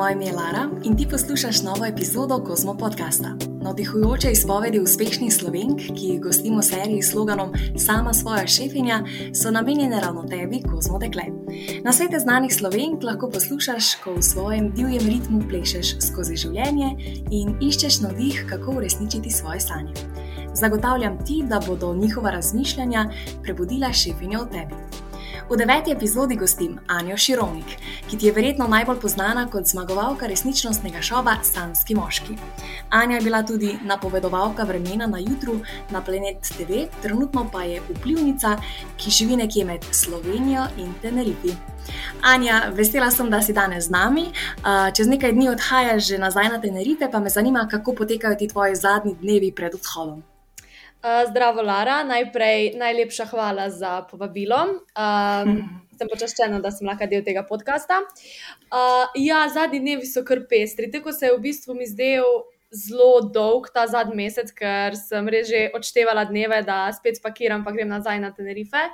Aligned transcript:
Moje 0.00 0.12
ime 0.12 0.26
je 0.26 0.32
Lara 0.32 0.68
in 0.84 0.96
ti 0.96 1.06
poslušaš 1.10 1.62
novo 1.62 1.86
epizodo 1.86 2.44
Kozmo 2.44 2.74
podcasta. 2.74 3.36
Navdihujoče 3.62 4.30
izpovedi 4.30 4.80
uspešnih 4.80 5.34
slovenk, 5.34 5.78
ki 5.78 6.06
jih 6.06 6.20
gostimo 6.20 6.58
v 6.58 6.62
seriji 6.62 7.02
s 7.02 7.10
sloganom 7.10 7.52
Sama 7.76 8.12
svoja 8.12 8.46
šefinja, 8.46 9.04
so 9.42 9.50
namenjene 9.50 10.00
ravno 10.00 10.22
tebi, 10.22 10.62
Kozmo 10.70 10.98
dekle. 10.98 11.22
Na 11.84 11.92
svete 11.92 12.18
znanih 12.18 12.54
slovenk 12.54 13.02
lahko 13.02 13.28
poslušaš, 13.30 13.94
ko 14.04 14.14
v 14.14 14.22
svojem 14.22 14.72
divjem 14.72 15.04
ritmu 15.06 15.42
plešeš 15.50 15.92
skozi 16.00 16.36
življenje 16.36 16.90
in 17.30 17.52
iščeš 17.60 18.00
navdih, 18.00 18.46
kako 18.48 18.78
uresničiti 18.80 19.30
svoje 19.30 19.60
sanje. 19.60 19.92
Zagotavljam 20.54 21.20
ti, 21.26 21.42
da 21.48 21.60
bodo 21.66 21.94
njihova 21.94 22.30
razmišljanja 22.30 23.10
prebudila 23.42 23.92
šefinjo 23.92 24.46
v 24.46 24.50
tebi. 24.56 25.09
V 25.48 25.56
deveti 25.56 25.90
epizodi 25.90 26.36
gostim 26.36 26.78
Anjo 26.86 27.16
Širovnik, 27.16 27.76
ki 28.10 28.18
ti 28.18 28.26
je 28.26 28.32
verjetno 28.32 28.66
najbolj 28.68 28.98
znana 29.08 29.46
kot 29.50 29.66
zmagovalka 29.66 30.26
resničnostnega 30.26 31.02
šova 31.02 31.36
Sanski 31.42 31.94
moški. 31.94 32.36
Anja 32.90 33.16
je 33.16 33.22
bila 33.22 33.42
tudi 33.42 33.78
napovedovalka 33.84 34.62
vremena 34.64 35.06
na 35.06 35.18
jutru 35.18 35.60
na 35.90 36.00
Planet 36.00 36.36
TV, 36.42 36.86
trenutno 37.02 37.48
pa 37.52 37.62
je 37.62 37.80
vplivnica, 37.88 38.56
ki 38.96 39.10
živi 39.10 39.36
nekje 39.36 39.64
med 39.64 39.84
Slovenijo 39.92 40.66
in 40.78 40.94
Tenerifi. 41.02 41.54
Anja, 42.22 42.62
vesela 42.74 43.10
sem, 43.10 43.30
da 43.30 43.42
si 43.42 43.52
danes 43.52 43.84
z 43.84 43.90
nami. 43.90 44.30
Čez 44.96 45.08
nekaj 45.08 45.32
dni 45.32 45.48
odhajaš 45.48 46.06
že 46.06 46.18
nazaj 46.18 46.48
na 46.48 46.60
Tenerife, 46.60 47.10
pa 47.12 47.20
me 47.20 47.30
zanima, 47.30 47.68
kako 47.70 47.94
potekajo 47.94 48.34
ti 48.34 48.48
tvoji 48.48 48.76
zadnji 48.76 49.16
dnevi 49.20 49.52
pred 49.52 49.74
odhodom. 49.74 50.22
Uh, 51.00 51.30
zdravo, 51.30 51.62
Lara. 51.62 52.02
Najprej 52.04 52.74
najlepša 52.76 53.24
hvala 53.32 53.70
za 53.70 54.02
povabilo. 54.04 54.84
Um, 54.92 55.54
sem 55.96 56.08
počaščena, 56.12 56.58
da 56.60 56.68
sem 56.68 56.84
lahko 56.84 57.06
del 57.08 57.22
tega 57.24 57.40
podcasta. 57.48 58.02
Uh, 58.68 59.08
ja, 59.16 59.46
zadnji 59.48 59.80
dnevi 59.80 60.04
so 60.04 60.20
kar 60.28 60.42
pestri. 60.50 60.90
Tako 60.92 61.14
se 61.16 61.30
je 61.30 61.38
v 61.38 61.40
bistvu 61.46 61.76
mi 61.78 61.88
zdel 61.88 62.28
zelo 62.68 63.22
dolg 63.32 63.70
ta 63.72 63.86
zadnji 63.88 64.18
mesec, 64.18 64.52
ker 64.52 64.92
sem 64.98 65.32
res 65.32 65.48
že 65.48 65.62
odštevala 65.74 66.26
dneve, 66.28 66.60
da 66.68 66.82
spet 66.92 67.16
spakiram 67.16 67.64
in 67.64 67.80
grem 67.80 67.88
nazaj 67.88 68.20
na 68.20 68.34
Tenerife. 68.36 68.84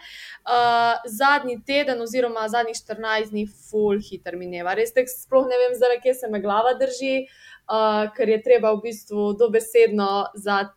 Uh, 0.47 0.95
zadnji 1.11 1.59
teden, 1.67 1.99
oziroma 2.07 2.47
zadnjih 2.47 2.79
14 2.87 3.35
dni, 3.35 3.49
full 3.51 3.99
hiter 3.99 4.39
mineva. 4.39 4.79
Res, 4.79 4.95
sploh 4.95 5.51
ne 5.51 5.59
vem, 5.59 5.75
zaradi 5.75 6.07
kje 6.07 6.15
se 6.23 6.31
me 6.31 6.39
glava 6.39 6.79
drži. 6.79 7.27
Uh, 7.27 7.56
uh, 7.71 8.07
ker 8.17 8.29
je 8.29 8.43
treba 8.43 8.73
v 8.75 8.83
bistvu 8.89 9.33
dobesedno 9.39 10.27
za, 10.35 10.71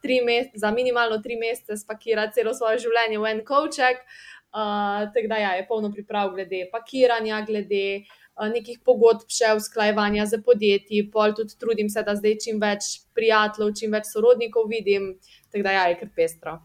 za 0.56 0.72
minimalno 0.72 1.18
tri 1.22 1.38
mesece 1.38 1.78
spakirati 1.78 2.40
celo 2.40 2.54
svoje 2.54 2.80
življenje 2.86 3.20
v 3.20 3.32
en 3.34 3.46
koček. 3.46 4.04
Uh, 4.50 5.06
tako 5.14 5.28
da 5.30 5.38
ja, 5.38 5.52
je 5.60 5.68
polno 5.68 5.92
priprav 5.94 6.32
glede 6.34 6.64
pakiranja, 6.72 7.44
glede 7.46 8.02
uh, 8.02 8.50
nekih 8.50 8.80
pogodb, 8.86 9.30
še 9.30 9.54
usklajevanja 9.60 10.26
z 10.26 10.42
podjetji, 10.42 11.04
pol 11.14 11.36
tudi 11.38 11.54
trudim 11.62 11.90
se, 11.94 12.02
da 12.02 12.18
zdaj 12.18 12.40
čim 12.42 12.58
več 12.58 13.06
prijateljev, 13.14 13.76
čim 13.78 13.94
več 13.94 14.10
sorodnikov 14.10 14.66
vidim, 14.72 15.14
tako 15.54 15.68
da 15.70 15.78
ja, 15.78 15.88
je 15.94 16.00
kar 16.02 16.14
pestro. 16.16 16.58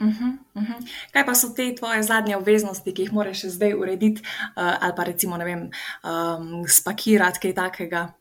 Uh 0.00 0.06
-huh, 0.06 0.32
uh 0.54 0.62
-huh. 0.62 0.88
Kaj 1.12 1.26
pa 1.26 1.34
so 1.34 1.48
te 1.56 1.74
tvoje 1.74 2.02
zadnje 2.02 2.36
obveznosti, 2.36 2.94
ki 2.94 3.02
jih 3.02 3.12
moraš 3.12 3.44
zdaj 3.44 3.74
urediti, 3.74 4.22
uh, 4.22 4.76
ali 4.80 4.92
pa 4.96 5.04
recimo, 5.04 5.36
ne 5.36 5.44
vem, 5.44 5.70
um, 6.04 6.64
spakirati 6.68 7.40
kaj 7.40 7.54
takega? 7.54 8.12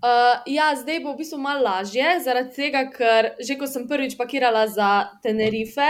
Uh, 0.00 0.40
ja, 0.48 0.72
zdaj 0.80 1.02
bo 1.04 1.12
v 1.12 1.20
bistvu 1.20 1.36
malo 1.36 1.60
lažje, 1.60 2.04
zaradi 2.24 2.54
tega, 2.56 2.86
ker 2.88 3.34
že 3.36 3.52
ko 3.60 3.66
sem 3.68 3.84
prvič 3.84 4.14
pakirala 4.16 4.62
za 4.64 5.12
Tenerife, 5.20 5.88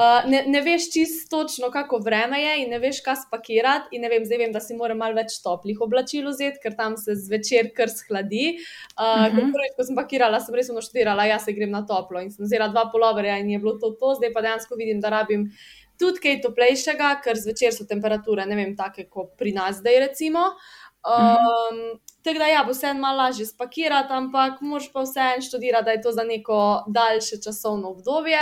uh, 0.00 0.24
ne, 0.24 0.40
ne 0.48 0.60
veš 0.64 0.86
čisto 0.88 1.42
točno, 1.42 1.68
kako 1.68 2.00
vreme 2.00 2.40
je 2.40 2.54
in 2.62 2.72
ne 2.72 2.78
veš, 2.80 3.02
kaj 3.04 3.18
spakirati. 3.26 3.92
In 3.92 4.06
ne 4.06 4.08
vem, 4.08 4.24
zdaj 4.24 4.40
vem, 4.40 4.54
da 4.56 4.60
si 4.64 4.72
moram 4.72 5.02
malo 5.04 5.18
več 5.20 5.36
toplih 5.44 5.82
oblačil 5.84 6.30
vzeti, 6.32 6.62
ker 6.64 6.72
tam 6.78 6.96
se 6.96 7.12
zvečer 7.12 7.68
kar 7.76 7.92
shladi. 7.92 8.56
Uh, 8.96 9.04
uh 9.04 9.28
-huh. 9.28 9.52
prvič, 9.52 9.76
ko 9.76 9.84
sem 9.84 10.00
pakirala, 10.00 10.40
sem 10.40 10.54
res 10.54 10.72
unoštirala, 10.72 11.28
jaz 11.28 11.44
se 11.44 11.52
grem 11.52 11.70
na 11.70 11.82
toplo 11.84 12.24
in 12.24 12.30
sem 12.30 12.46
vzela 12.48 12.68
dva 12.72 12.88
poloverja 12.88 13.36
in 13.36 13.50
je 13.50 13.58
bilo 13.58 13.76
to 13.76 13.90
to, 14.00 14.14
zdaj 14.14 14.32
pa 14.32 14.40
dejansko 14.40 14.76
vidim, 14.80 15.00
da 15.00 15.10
rabim. 15.10 15.50
Tudi 15.98 16.18
kaj 16.24 16.40
toplejšega, 16.40 17.20
ker 17.20 17.36
zvečer 17.36 17.72
so 17.72 17.84
temperature, 17.84 18.46
ne 18.46 18.56
vem, 18.56 18.76
take 18.76 19.04
kot 19.10 19.36
pri 19.36 19.52
nas, 19.52 19.76
zdaj 19.76 19.98
recimo. 20.08 20.56
Um, 21.04 22.00
Tako 22.22 22.38
da, 22.38 22.46
ja, 22.46 22.62
vse 22.68 22.94
malo 22.94 23.16
lažje 23.16 23.46
spakirati, 23.46 24.12
ampak 24.12 24.60
moš 24.60 24.92
pa 24.92 25.02
vse 25.02 25.20
en 25.36 25.42
študirati, 25.42 25.84
da 25.84 25.90
je 25.90 26.02
to 26.02 26.12
za 26.12 26.22
neko 26.22 26.84
daljše 26.86 27.40
časovno 27.44 27.90
obdobje. 27.90 28.40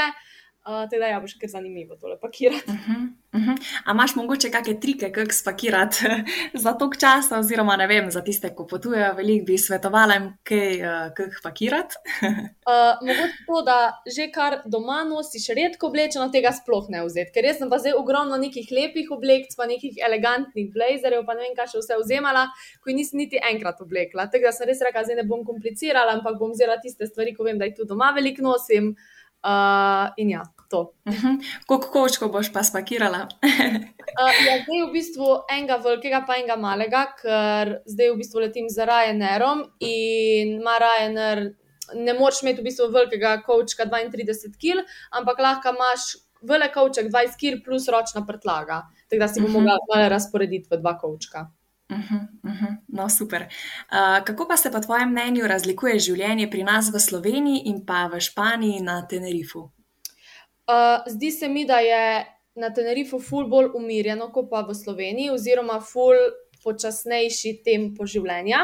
Uh, 0.60 0.82
teda, 0.92 1.08
ja, 1.08 1.18
bo 1.24 1.28
še 1.30 1.38
kar 1.40 1.48
zanimivo 1.48 1.96
tole 1.96 2.18
pakirati. 2.20 2.68
Uh 2.68 2.80
-huh, 2.86 3.04
uh 3.32 3.40
-huh. 3.40 3.56
A 3.84 3.92
imaš 3.92 4.14
mogoče 4.16 4.50
kakšne 4.50 4.80
trike, 4.80 5.08
kako 5.12 5.32
spakirati 5.32 5.96
za 6.64 6.72
tok 6.72 6.96
časa, 7.00 7.38
oziroma 7.38 7.76
ne 7.76 7.86
vem, 7.86 8.10
za 8.10 8.20
tiste, 8.20 8.48
ki 8.48 8.66
potujejo 8.70 9.14
veliko, 9.16 9.44
bi 9.46 9.58
svetovala 9.58 10.14
jim, 10.14 10.26
kaj 10.44 10.82
uh, 10.82 11.40
pakirati? 11.42 11.94
uh, 12.72 12.92
mogoče 13.06 13.38
to, 13.46 13.62
da 13.62 14.02
že 14.16 14.28
kar 14.32 14.58
doma 14.66 15.04
nosiš 15.04 15.46
redko 15.48 15.86
oblečeno, 15.86 16.28
tega 16.28 16.52
sploh 16.52 16.86
ne 16.88 17.04
vzeti. 17.04 17.32
Ker 17.34 17.44
jaz 17.44 17.56
sem 17.58 17.70
pa 17.70 17.78
zdaj 17.78 17.92
ogromno 17.92 18.36
nekih 18.36 18.68
lepih 18.70 19.08
oblek, 19.10 19.46
pa 19.56 19.66
nekih 19.66 19.94
elegantnih 20.06 20.68
blazerjev, 20.74 21.24
pa 21.26 21.34
ne 21.34 21.40
vem, 21.40 21.54
kaj 21.56 21.66
še 21.72 21.78
vse 21.78 21.94
vzemala, 22.02 22.44
ko 22.84 22.90
nisem 22.90 23.18
niti 23.18 23.40
enkrat 23.52 23.80
oblekla. 23.80 24.26
Tako 24.26 24.44
da 24.44 24.52
sem 24.52 24.68
res 24.68 24.80
rekla, 24.80 25.02
da 25.02 25.14
ne 25.14 25.24
bom 25.24 25.44
komplicirala, 25.44 26.12
ampak 26.12 26.38
bom 26.38 26.52
vzela 26.52 26.76
tiste 26.76 27.06
stvari, 27.06 27.34
ko 27.34 27.44
vem, 27.44 27.58
da 27.58 27.64
jih 27.64 27.76
tu 27.76 27.84
doma 27.84 28.12
veliko 28.12 28.42
nosim. 28.42 28.88
Uh, 28.88 29.19
in 30.16 30.30
ja, 30.30 30.42
to. 30.70 30.80
Uh 30.80 31.12
mhm. 31.14 31.26
-huh. 31.26 31.44
Koliko 31.66 31.90
kočkov 31.90 32.28
boš 32.32 32.52
pa 32.52 32.62
spakirala? 32.62 33.28
uh, 34.20 34.32
ja, 34.46 34.54
zdaj 34.62 34.78
je 34.78 34.86
v 34.86 34.92
bistvu 34.92 35.26
enega 35.52 35.76
velikega, 35.76 36.24
pa 36.26 36.36
enega 36.36 36.56
malega, 36.56 37.06
ker 37.22 37.80
zdaj 37.86 38.10
v 38.10 38.16
bistvu 38.16 38.40
letim 38.40 38.68
za 38.68 38.84
Ryanairom 38.84 39.64
in 39.80 40.48
ima 40.60 40.78
Ryanair. 40.84 41.54
Ne 41.94 42.14
moreš 42.14 42.42
imeti 42.42 42.60
v 42.60 42.64
bistvu 42.64 42.86
velikega 42.92 43.42
kočka 43.42 43.84
32 43.84 44.54
kg, 44.62 44.86
ampak 45.10 45.38
lahko 45.38 45.68
imaš 45.68 46.00
velik 46.42 46.72
koček 46.74 47.06
20 47.10 47.36
kg 47.40 47.64
plus 47.64 47.88
ročna 47.88 48.26
prtlaga. 48.26 48.82
Tako 49.08 49.20
da 49.20 49.28
si 49.28 49.40
bomo 49.40 49.58
uh 49.58 49.64
-huh. 49.64 49.76
mogli 49.88 50.08
razporediti 50.08 50.68
v 50.70 50.76
dva 50.76 50.98
kočka. 50.98 51.50
Uh 51.90 51.96
-huh, 51.96 52.22
uh 52.44 52.50
-huh. 52.50 52.76
No, 52.88 53.08
super. 53.08 53.42
Uh, 53.42 54.24
kako 54.24 54.46
pa 54.48 54.56
se 54.56 54.70
po 54.70 54.80
tvojem 54.80 55.10
mnenju 55.10 55.46
razlikuje 55.46 55.98
življenje 55.98 56.50
pri 56.50 56.62
nas 56.62 56.90
v 56.94 57.00
Sloveniji 57.00 57.62
in 57.64 57.86
pa 57.86 58.06
v 58.06 58.20
Španiji 58.20 58.80
na 58.80 59.06
Tenerifu? 59.06 59.58
Uh, 59.58 61.02
zdi 61.06 61.30
se 61.30 61.48
mi, 61.48 61.64
da 61.64 61.78
je 61.78 62.26
na 62.54 62.70
Tenerifu 62.74 63.20
ful 63.20 63.48
bolj 63.48 63.70
umirjeno, 63.74 64.32
kot 64.32 64.50
pa 64.50 64.60
v 64.62 64.74
Sloveniji, 64.74 65.30
oziroma 65.30 65.80
ful 65.80 66.14
počasnejši 66.64 67.62
tempo 67.64 68.06
življenja. 68.06 68.58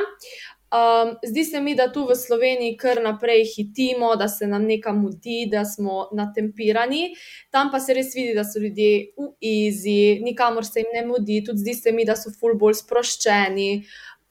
Um, 0.66 1.14
zdi 1.22 1.44
se 1.44 1.60
mi, 1.60 1.74
da 1.74 1.86
tu 1.92 2.02
v 2.08 2.14
Sloveniji 2.18 2.76
kar 2.76 2.98
naprej 3.02 3.44
hitimo, 3.56 4.16
da 4.16 4.26
se 4.28 4.46
nam 4.46 4.64
nekam 4.66 4.98
mudi, 4.98 5.46
da 5.50 5.64
smo 5.64 6.08
natempirani. 6.12 7.14
Tam 7.54 7.70
pa 7.70 7.78
se 7.80 7.94
res 7.94 8.10
vidi, 8.14 8.34
da 8.34 8.42
so 8.44 8.58
ljudje 8.58 9.12
v 9.14 9.28
izi, 9.40 10.18
nikamor 10.26 10.66
se 10.66 10.82
jim 10.82 10.90
ne 10.94 11.06
mudi, 11.06 11.44
tudi 11.46 11.62
zdi 11.62 11.74
se 11.74 11.92
mi, 11.92 12.04
da 12.04 12.18
so 12.18 12.34
ful 12.34 12.58
bolj 12.58 12.80
sproščeni. 12.82 13.70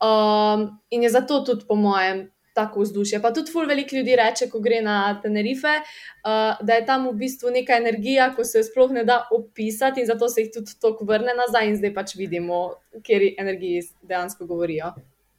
Um, 0.03 0.67
in 0.91 1.07
je 1.07 1.13
zato 1.15 1.39
tudi, 1.47 1.63
po 1.69 1.79
mojem, 1.79 2.25
tako 2.55 2.83
vzdušje. 2.83 3.21
Pa 3.23 3.31
tudi 3.35 3.51
ful 3.51 3.67
veliko 3.67 3.95
ljudi 3.95 4.19
reče, 4.19 4.49
ko 4.51 4.59
gre 4.59 4.83
na 4.83 4.99
Tenerife, 5.23 5.79
uh, 5.79 6.59
da 6.59 6.79
je 6.81 6.85
tam 6.85 7.07
v 7.07 7.15
bistvu 7.23 7.55
neka 7.55 7.79
energija, 7.79 8.33
ko 8.35 8.43
se 8.43 8.59
jo 8.59 8.67
sploh 8.67 8.91
ne 8.91 9.07
da 9.07 9.21
opisati, 9.31 10.03
in 10.03 10.11
zato 10.11 10.27
se 10.27 10.43
jih 10.43 10.53
tudi 10.59 10.75
tako 10.83 11.07
vrne 11.07 11.35
nazaj, 11.35 11.71
in 11.71 11.79
zdaj 11.79 11.95
pač 11.95 12.15
vidimo, 12.19 12.63
kje 13.03 13.35
energiji 13.39 13.87
dejansko 14.03 14.51
govorijo. 14.51 14.91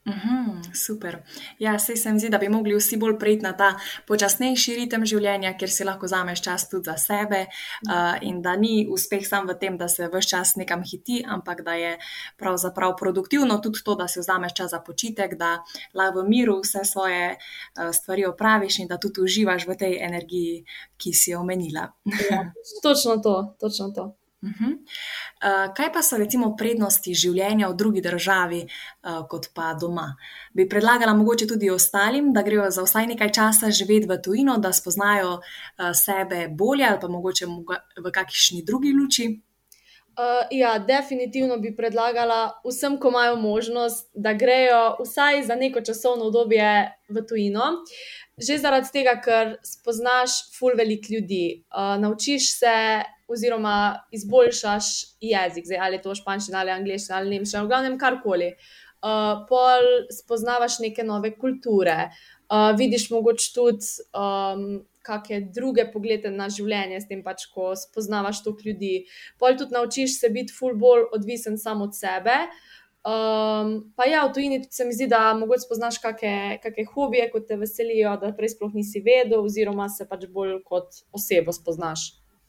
Uhum, 0.06 0.62
super. 0.74 1.22
Ja, 1.58 1.78
se 1.78 2.12
mi 2.12 2.18
zdi, 2.18 2.28
da 2.28 2.38
bi 2.38 2.48
mogli 2.48 2.76
vsi 2.76 2.96
bolj 2.96 3.16
priti 3.18 3.42
na 3.42 3.50
ta 3.58 3.72
počasnejši 4.06 4.74
ritem 4.78 5.02
življenja, 5.06 5.50
kjer 5.58 5.72
si 5.72 5.86
lahko 5.86 6.06
vzameš 6.06 6.42
čas 6.44 6.68
tudi 6.70 6.86
za 6.86 6.94
sebe 6.94 7.40
uh, 7.48 8.14
in 8.22 8.38
da 8.42 8.54
ni 8.56 8.86
uspeh 8.86 9.26
sam 9.26 9.48
v 9.50 9.56
tem, 9.58 9.74
da 9.78 9.88
se 9.90 10.06
vse 10.06 10.28
čas 10.30 10.54
nekam 10.60 10.84
hiti, 10.86 11.24
ampak 11.26 11.64
da 11.66 11.74
je 11.74 11.96
pravzaprav 12.38 12.94
produktivno 13.00 13.58
tudi 13.58 13.82
to, 13.82 13.96
da 13.98 14.06
si 14.06 14.22
vzameš 14.22 14.54
čas 14.54 14.70
za 14.70 14.80
počitek, 14.80 15.34
da 15.40 15.56
lahko 15.94 16.22
v 16.22 16.28
miru 16.28 16.60
vse 16.60 16.84
svoje 16.86 17.34
uh, 17.34 17.90
stvari 17.90 18.28
opraviš 18.30 18.78
in 18.84 18.92
da 18.92 19.00
tudi 19.02 19.26
uživaš 19.26 19.66
v 19.66 19.74
tej 19.74 19.98
energiji, 20.06 20.62
ki 20.96 21.12
si 21.12 21.34
jo 21.34 21.42
omenila. 21.42 21.88
Ja, 22.30 22.44
točno 22.82 23.18
to, 23.18 23.56
točno 23.58 23.90
to. 23.90 24.06
Uh 24.42 24.50
-huh. 24.50 24.72
uh, 24.72 25.74
kaj 25.74 25.92
pa 25.92 26.02
so 26.02 26.16
recimo 26.16 26.56
prednosti 26.56 27.14
življenja 27.14 27.68
v 27.68 27.76
drugi 27.76 28.00
državi, 28.00 28.66
uh, 28.66 29.26
kot 29.28 29.46
pa 29.54 29.74
doma? 29.74 30.16
Bi 30.52 30.68
predlagala 30.68 31.14
mogoče 31.14 31.46
tudi 31.46 31.70
ostalim, 31.70 32.32
da 32.32 32.42
grejo 32.42 32.70
za 32.70 32.82
vsaj 32.82 33.06
nekaj 33.06 33.32
časa 33.32 33.70
živeti 33.70 34.06
v 34.06 34.22
tujino, 34.22 34.58
da 34.58 34.72
spoznajo 34.72 35.32
uh, 35.32 35.42
sebe 35.94 36.48
bolje 36.48 36.84
ali 36.84 37.00
pa 37.00 37.08
mogoče 37.08 37.46
v 38.04 38.12
kakšni 38.12 38.62
drugi 38.62 38.92
luči? 38.92 39.42
Uh, 40.16 40.46
ja, 40.50 40.78
definitivno 40.78 41.58
bi 41.58 41.76
predlagala 41.76 42.60
vsem, 42.64 43.00
ko 43.00 43.08
imajo 43.08 43.36
možnost, 43.36 44.10
da 44.14 44.32
grejo 44.32 44.96
vsaj 45.00 45.42
za 45.42 45.54
neko 45.54 45.80
časovno 45.80 46.24
obdobje 46.24 46.92
v 47.08 47.26
tujino. 47.28 47.64
Že 48.36 48.58
zaradi 48.60 48.90
tega, 48.92 49.14
ker 49.24 49.54
spoznaš 49.64 50.52
ful 50.52 50.74
velik 50.76 51.06
ljudi, 51.08 51.64
uh, 51.72 51.94
naučiš 51.96 52.50
se 52.58 52.72
oziroma 53.32 54.04
izboljšaš 54.12 54.88
jezik, 55.24 55.64
zdaj, 55.64 55.78
ali 55.80 55.96
je 55.96 56.02
to 56.04 56.14
španščina 56.14 56.60
ali 56.60 56.74
angliščina 56.74 57.16
ali 57.16 57.32
nemščina, 57.32 57.62
v 57.64 57.70
glavnem 57.70 57.96
karkoli. 57.98 58.50
uh, 59.06 59.46
pol 59.48 59.88
spoznavaš 60.12 60.78
neke 60.84 61.04
nove 61.04 61.32
kulture, 61.38 62.10
uh, 62.50 62.76
vidiš 62.76 63.10
mogoče 63.14 63.54
tudi. 63.54 63.96
Um, 64.12 64.84
Kakšne 65.06 65.52
druge 65.54 65.84
poglede 65.92 66.32
na 66.34 66.48
življenje, 66.50 66.96
s 66.98 67.06
tem 67.06 67.20
pač, 67.22 67.44
ko 67.54 67.68
spoznavaš 67.78 68.40
toliko 68.42 68.66
ljudi. 68.66 69.04
Pol 69.38 69.54
tudi 69.54 69.76
naučiš 69.76 70.16
se 70.18 70.32
biti 70.34 70.50
ful 70.50 70.74
bolj 70.74 71.04
odvisen 71.14 71.60
sam 71.62 71.84
od 71.84 71.94
sebe. 71.94 72.34
Um, 73.06 73.92
pa 73.94 74.04
ja, 74.04 74.26
v 74.26 74.32
tujini 74.34 74.64
se 74.70 74.84
mi 74.84 74.92
zdi, 74.92 75.06
da 75.06 75.34
mogoče 75.38 75.62
spoznaš 75.62 76.00
kakšne 76.02 76.86
hobije, 76.90 77.28
kot 77.30 77.44
te 77.46 77.54
veselijo, 77.56 78.16
da 78.18 78.32
prej 78.34 78.56
sploh 78.56 78.72
nisi 78.74 78.98
vedel, 79.04 79.44
oziroma 79.46 79.86
se 79.88 80.08
pač 80.10 80.24
bolj 80.26 80.56
kot 80.66 81.04
osebo 81.14 81.54
spoznaš. 81.54 82.08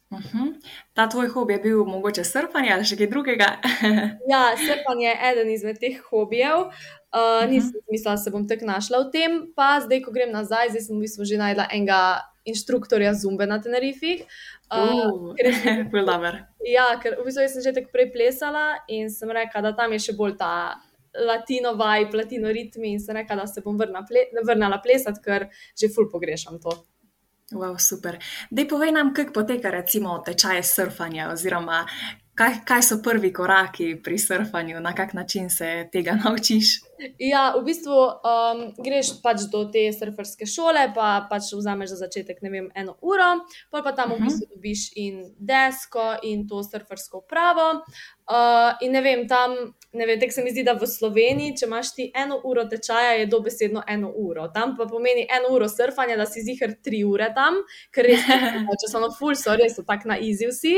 Uh 0.10 0.18
mhm. 0.18 0.38
-huh. 0.38 0.54
Ta 0.94 1.10
tvoj 1.10 1.28
hobi 1.28 1.54
je 1.54 1.60
bil 1.60 1.86
mogoče 1.86 2.24
srpanje 2.24 2.72
ali 2.74 2.86
še 2.86 2.98
kaj 2.98 3.08
drugega? 3.08 3.46
ja, 4.34 4.56
srpanje 4.58 5.08
je 5.08 5.18
eden 5.32 5.50
izmed 5.50 5.78
teh 5.80 6.02
hobijev. 6.10 6.58
Uh, 6.58 6.66
uh 6.66 7.20
-huh. 7.20 7.50
Nisem 7.50 7.82
mislila, 7.92 8.16
da 8.16 8.18
se 8.18 8.32
bom 8.32 8.48
tako 8.48 8.66
našla 8.66 8.98
v 9.00 9.12
tem, 9.12 9.54
pa 9.56 9.82
zdaj, 9.82 10.02
ko 10.02 10.12
grem 10.12 10.32
nazaj, 10.32 10.70
zdaj 10.70 10.82
sem 10.82 10.98
v 10.98 11.00
bistvu 11.00 11.26
že 11.26 11.38
najdla 11.38 11.68
enega 11.72 12.22
inštruktorja 12.46 13.14
zumbe 13.14 13.48
na 13.48 13.62
Tenerifih. 13.62 14.24
Uh, 14.68 15.32
ker 15.38 15.88
bil 15.92 16.06
dober. 16.12 16.42
Ja, 16.68 16.90
ker 17.00 17.16
v 17.22 17.28
bistvu 17.30 17.48
sem 17.48 17.64
že 17.64 17.76
tako 17.78 17.94
prej 17.94 18.12
plesala 18.12 18.84
in 18.92 19.08
sem 19.14 19.32
rekla, 19.32 19.64
da 19.70 19.72
tam 19.78 19.96
je 19.96 20.04
še 20.10 20.18
bolj 20.18 20.38
ta. 20.42 20.78
Latino 21.18 21.72
vibe, 21.74 22.14
latino 22.14 22.52
ritmi, 22.54 22.92
in 22.94 23.00
se 23.02 23.14
reka, 23.16 23.34
da 23.34 23.48
se 23.50 23.64
bom 23.66 23.78
vrna 23.80 24.04
ple, 24.06 24.28
vrnila 24.46 24.78
plesati, 24.84 25.24
ker 25.24 25.48
že 25.74 25.90
ful 25.90 26.12
pogrešam 26.12 26.60
to. 26.62 26.76
Wow, 27.56 27.80
super. 27.80 28.20
Dej 28.52 28.68
povej 28.68 28.92
nam, 28.92 29.16
kako 29.16 29.32
poteka 29.40 29.72
recimo 29.72 30.20
tečaj 30.20 30.62
surfanja, 30.68 31.32
oziroma 31.32 31.88
kaj, 32.38 32.60
kaj 32.66 32.84
so 32.86 32.98
prvi 33.04 33.32
koraki 33.34 33.96
pri 34.04 34.18
surfanju, 34.20 34.80
na 34.80 34.94
kak 34.96 35.14
način 35.14 35.50
se 35.50 35.90
tega 35.92 36.18
naučiš. 36.24 36.80
Ja, 37.20 37.54
v 37.58 37.64
bistvu 37.66 37.94
um, 37.94 38.62
greš 38.84 39.12
pač 39.24 39.46
do 39.52 39.66
te 39.74 39.86
surferske 39.94 40.48
šole, 40.50 40.88
pa 40.96 41.28
pač 41.30 41.52
vzameš 41.54 41.94
za 41.94 42.00
začetek 42.06 42.42
vem, 42.42 42.70
eno 42.76 42.96
uro, 43.02 43.30
pa 43.72 43.82
pa 43.86 43.94
tam 43.94 44.14
v 44.16 44.20
mhm. 44.20 44.26
bistvu 44.26 44.48
dobiš 44.56 44.86
in 44.96 45.20
desko 45.38 46.08
in 46.24 46.48
to 46.50 46.64
surfersko 46.66 47.22
pravo. 47.30 47.84
Uh, 48.28 48.74
in 48.82 48.92
ne 48.92 49.02
vem, 49.02 49.28
tam, 49.28 49.56
ne 49.94 50.06
vem, 50.06 50.20
tako 50.20 50.34
se 50.34 50.44
mi 50.44 50.52
zdi, 50.52 50.64
da 50.68 50.74
v 50.78 50.88
Sloveniji, 50.90 51.56
če 51.60 51.66
imaš 51.66 51.94
ti 51.96 52.08
eno 52.16 52.40
uro 52.46 52.66
tečaja, 52.70 53.14
je 53.22 53.30
dobesedno 53.32 53.84
eno 53.88 54.12
uro. 54.16 54.48
Tam 54.54 54.76
pa 54.78 54.88
pomeni 54.90 55.28
eno 55.38 55.54
uro 55.56 55.70
surfanja, 55.72 56.18
da 56.20 56.26
si 56.28 56.44
zihar 56.44 56.76
tri 56.84 57.04
ure 57.08 57.30
tam, 57.36 57.62
ker 57.96 58.10
res, 58.10 58.26
če 58.84 58.92
so 58.92 59.04
na 59.04 59.12
full, 59.16 59.38
so 59.40 59.56
res 59.58 59.80
tako 59.80 60.14
na 60.14 60.20
easy 60.20 60.52
vsi. 60.52 60.76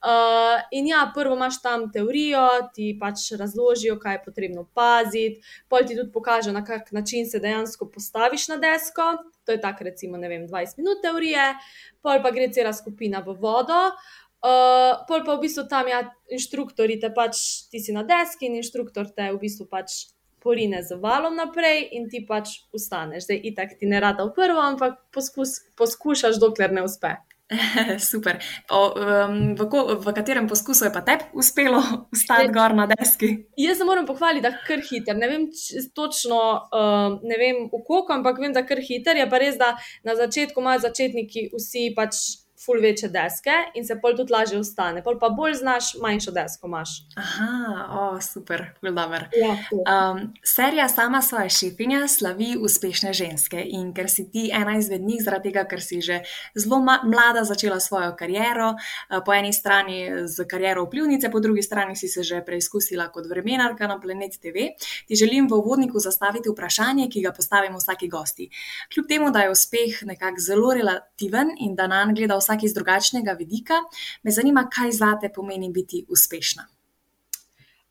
Uh, 0.00 0.62
in 0.72 0.86
ja, 0.88 1.02
prvo 1.14 1.34
imaš 1.36 1.58
tam 1.60 1.90
teorijo, 1.92 2.46
ti 2.72 2.94
pač 3.00 3.26
razložijo, 3.36 3.98
kaj 4.00 4.14
je 4.14 4.22
potrebno 4.24 4.64
paziti, 4.74 5.42
pol 5.68 5.84
ti 5.84 5.92
tudi 5.98 6.08
pokaže, 6.12 6.54
na 6.56 6.62
kak 6.64 6.88
način 6.96 7.28
se 7.28 7.38
dejansko 7.38 7.90
postaviš 7.92 8.48
na 8.48 8.56
desko. 8.56 9.10
To 9.44 9.52
je 9.52 9.60
tako, 9.60 9.84
recimo, 9.84 10.16
ne 10.16 10.28
vem, 10.32 10.48
20 10.48 10.80
minut 10.80 11.04
teorije, 11.04 11.52
pol 12.00 12.22
pa 12.24 12.32
gre 12.32 12.48
cela 12.48 12.72
skupina 12.72 13.20
v 13.26 13.36
vodo. 13.36 13.90
Uh, 14.40 15.04
pol 15.04 15.20
pa 15.20 15.36
v 15.36 15.44
bistvu 15.44 15.66
tam 15.68 15.88
ja, 15.90 16.00
inštruktori 16.32 16.96
te 17.00 17.10
pač, 17.12 17.68
ti 17.68 17.76
si 17.76 17.92
na 17.92 18.06
deski 18.08 18.48
in 18.48 18.56
inštruktor 18.56 19.12
te 19.12 19.28
v 19.28 19.40
bistvu 19.42 19.68
pač 19.68 20.06
porine 20.40 20.80
z 20.80 20.96
valom 20.96 21.36
naprej 21.36 21.90
in 21.92 22.08
ti 22.08 22.24
pač 22.24 22.64
ustaneš. 22.72 23.28
Zdaj, 23.28 23.40
itak 23.52 23.76
ti 23.76 23.84
ne 23.84 24.00
rada 24.00 24.24
v 24.24 24.32
prvo, 24.32 24.62
ampak 24.64 24.96
poskus, 25.12 25.60
poskušaš, 25.76 26.40
dokler 26.40 26.72
ne 26.72 26.86
uspe. 26.88 27.18
Super. 27.98 28.38
O, 28.70 28.94
um, 28.94 29.54
v, 29.58 29.66
ko, 29.66 29.98
v 29.98 30.12
katerem 30.14 30.46
poskusu 30.48 30.86
je 30.86 30.92
pa 30.94 31.02
tebi 31.02 31.26
uspelo 31.34 31.82
ustati 32.14 32.48
gor 32.54 32.74
na 32.74 32.86
deski? 32.86 33.50
Jaz 33.58 33.78
se 33.78 33.84
moram 33.84 34.06
pohvaliti, 34.06 34.42
da 34.46 34.54
je 34.54 34.60
kar 34.66 34.84
hiter. 34.86 35.16
Ne 35.18 35.28
vem 35.28 35.48
točno, 35.94 36.40
um, 36.70 37.18
ne 37.26 37.36
vem 37.36 37.66
v 37.66 37.82
koliko, 37.86 38.14
ampak 38.14 38.38
vem, 38.38 38.54
da 38.54 38.62
je 38.62 38.70
kar 38.70 38.80
hiter. 38.80 39.18
Je 39.18 39.26
pa 39.30 39.42
res, 39.42 39.58
da 39.58 39.74
na 40.06 40.14
začetku 40.16 40.62
imajo 40.62 40.86
začetniki 40.86 41.50
vsi 41.56 41.90
pač 41.96 42.22
ful 42.70 42.80
večje 42.82 43.08
deske 43.08 43.54
in 43.74 43.86
se 43.86 43.96
pol 44.00 44.14
tudi 44.16 44.32
lažje 44.32 44.58
ustane. 44.58 45.02
Pol 45.02 45.18
pa 45.18 45.28
bolj 45.34 45.58
znaš, 45.60 45.94
manjšo 46.02 46.30
desko 46.34 46.68
imaš. 46.68 46.90
Aha, 47.18 47.86
oh, 48.00 48.18
super, 48.22 48.64
zelo 48.82 48.94
dober. 48.94 49.26
Ja, 49.36 49.56
um, 49.80 50.22
serija 50.46 50.88
sama 50.88 51.22
svoje 51.22 51.50
šefinja 51.50 52.06
slavi 52.08 52.54
uspešne 52.60 53.12
ženske 53.16 53.62
in 53.64 53.90
ker 53.94 54.10
si 54.10 54.28
ti 54.30 54.50
ena 54.54 54.76
izmed 54.78 55.02
njih, 55.02 55.22
zaradi 55.24 55.50
tega, 55.50 55.64
ker 55.70 55.82
si 55.82 56.00
že 56.04 56.20
zelo 56.54 56.80
mlada 56.84 57.44
začela 57.44 57.80
svojo 57.80 58.12
kariero, 58.18 58.74
uh, 58.74 59.18
po 59.26 59.34
eni 59.34 59.52
strani 59.52 60.26
z 60.26 60.46
kariero 60.48 60.84
vplivnice, 60.86 61.30
po 61.30 61.40
drugi 61.40 61.62
strani 61.62 61.96
si 61.96 62.08
se 62.08 62.22
že 62.22 62.42
preizkusila 62.46 63.08
kot 63.10 63.26
vremenarka 63.30 63.86
na 63.86 63.98
Planet 64.00 64.38
TV, 64.38 64.70
ti 65.08 65.16
želim 65.16 65.48
v 65.50 65.58
uvodniku 65.58 65.98
zastaviti 65.98 66.50
vprašanje, 66.50 67.08
ki 67.10 67.22
ga 67.22 67.32
postavimo 67.32 67.78
vsaki 67.78 68.08
gosti. 68.08 68.50
Kljub 68.94 69.08
temu, 69.08 69.30
da 69.30 69.46
je 69.46 69.50
uspeh 69.50 70.02
nekako 70.06 70.40
zelo 70.40 70.74
relativen 70.74 71.54
in 71.58 71.74
da 71.74 71.86
na 71.86 72.04
njega 72.04 72.20
gleda 72.20 72.36
vsak 72.38 72.59
vsak 72.60 72.64
iz 72.64 72.74
drugačnega 72.74 73.32
vidika. 73.32 73.74
Me 74.22 74.30
zanima, 74.30 74.68
kaj 74.68 74.92
za 74.92 75.18
te 75.20 75.28
pomeni 75.32 75.70
biti 75.70 76.06
uspešna. 76.08 76.66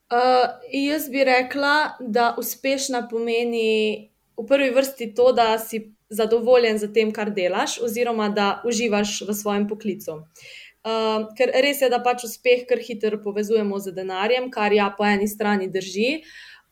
Uh, 0.10 0.50
jaz 0.72 1.10
bi 1.10 1.24
rekla, 1.24 1.98
da 2.00 2.36
uspešna 2.38 3.08
pomeni 3.10 4.10
v 4.38 4.46
prvi 4.48 4.72
vrsti 4.72 5.14
to, 5.14 5.32
da 5.34 5.58
si 5.60 5.94
zadovoljen 6.10 6.80
z 6.80 6.92
tem, 6.94 7.12
kar 7.14 7.30
delaš, 7.30 7.80
oziroma 7.82 8.30
da 8.30 8.62
uživaš 8.66 9.22
v 9.28 9.34
svojem 9.34 9.68
poklicu. 9.68 10.24
Uh, 10.82 11.28
ker 11.38 11.52
res 11.54 11.82
je, 11.82 11.90
da 11.90 12.00
pač 12.02 12.24
uspeh 12.24 12.66
kar 12.66 12.80
hitro 12.80 13.20
povezujemo 13.22 13.80
z 13.80 13.94
denarjem, 13.94 14.50
kar 14.50 14.74
ja 14.74 14.90
po 14.98 15.06
eni 15.06 15.28
strani 15.28 15.70
drži, 15.70 16.24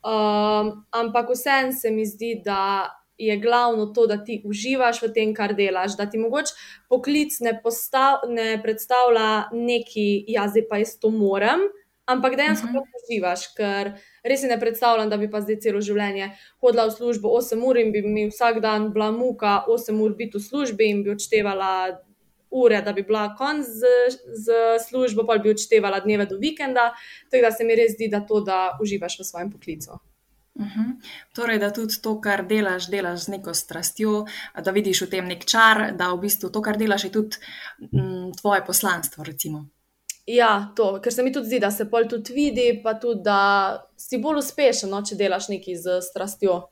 uh, 0.02 0.74
ampak 0.90 1.30
vseeno 1.30 1.76
se 1.76 1.92
mi 1.92 2.06
zdi, 2.06 2.42
da 2.42 2.90
je 3.18 3.38
glavno 3.38 3.86
to, 3.86 4.08
da 4.08 4.24
ti 4.24 4.42
uživaš 4.46 5.02
v 5.02 5.12
tem, 5.14 5.34
kar 5.36 5.56
delaš, 5.58 5.98
da 5.98 6.06
ti 6.10 6.18
mogoče 6.22 6.54
poklic 6.90 7.40
ne, 7.40 7.56
postav, 7.64 8.28
ne 8.30 8.62
predstavlja 8.64 9.50
neki, 9.54 10.26
ja, 10.28 10.48
zdaj 10.48 10.68
pa 10.70 10.82
jaz 10.82 10.98
to 11.02 11.10
moram, 11.10 11.66
ampak 12.06 12.36
dejansko 12.36 12.68
uh 12.68 12.74
mhm. 12.74 12.80
-huh. 12.80 13.04
uživaš, 13.04 13.48
ker 13.58 13.92
res 14.24 14.42
si 14.42 14.48
ne 14.48 14.60
predstavljam, 14.60 15.10
da 15.10 15.18
bi 15.18 15.32
pa 15.32 15.42
zdaj 15.42 15.60
celo 15.60 15.82
življenje 15.82 16.32
hodila 16.62 16.86
v 16.86 16.92
službo 16.92 17.30
8 17.30 17.64
ur 17.70 17.78
in 17.78 17.92
bi 17.92 18.02
mi 18.02 18.28
vsak 18.30 18.60
dan 18.60 18.94
bila 18.94 19.12
muka 19.12 19.64
8 19.68 20.02
ur 20.02 20.16
biti 20.16 20.38
v 20.38 20.42
službi 20.42 20.90
in 20.90 21.04
bi 21.04 21.10
odštevala. 21.10 22.00
Ure, 22.50 22.82
da 22.82 22.94
bi 22.94 23.04
bila 23.04 23.36
konc 23.36 23.66
z, 23.66 23.84
z 24.34 24.54
službo, 24.90 25.26
pa 25.28 25.38
bi 25.38 25.50
odštevala 25.50 26.00
dneve 26.00 26.26
do 26.26 26.38
vikenda, 26.38 26.94
tako 27.30 27.42
da 27.42 27.52
se 27.52 27.64
mi 27.64 27.76
res 27.76 27.92
zdi, 27.92 28.08
da 28.08 28.20
to, 28.20 28.40
da 28.40 28.78
uživaš 28.82 29.20
v 29.20 29.24
svojem 29.24 29.52
poklicu. 29.52 30.00
Uh 30.60 30.66
mhm. 30.66 30.80
-huh. 30.80 31.08
Torej, 31.34 31.60
da 31.60 31.74
tudi 31.74 32.02
to, 32.02 32.22
kar 32.22 32.48
delaš, 32.48 32.90
delaš 32.90 33.20
z 33.20 33.28
neko 33.28 33.54
strastjo, 33.54 34.26
da 34.64 34.72
vidiš 34.72 35.02
v 35.02 35.10
tem 35.10 35.28
nek 35.28 35.46
čar, 35.46 35.94
da 35.96 36.14
v 36.14 36.20
bistvu 36.20 36.50
to, 36.50 36.62
kar 36.62 36.78
delaš, 36.78 37.04
je 37.04 37.12
tudi 37.12 37.38
m, 37.80 38.00
mm, 38.02 38.32
tvoje 38.42 38.66
poslanstvo. 38.66 39.24
Recimo. 39.24 39.68
Ja, 40.28 40.74
to, 40.76 41.00
ker 41.04 41.14
se 41.14 41.24
mi 41.24 41.32
tudi 41.34 41.48
zdi, 41.48 41.60
da 41.60 41.72
se 41.72 41.86
pol 41.90 42.08
tudi 42.10 42.34
vidi, 42.34 42.82
pa 42.84 42.94
tudi, 42.94 43.22
da 43.24 43.40
si 43.98 44.18
bolj 44.18 44.38
uspešen, 44.38 44.90
no, 44.90 45.02
če 45.02 45.16
delaš 45.16 45.48
nekaj 45.50 45.76
z 45.76 46.02
strastjo. 46.02 46.70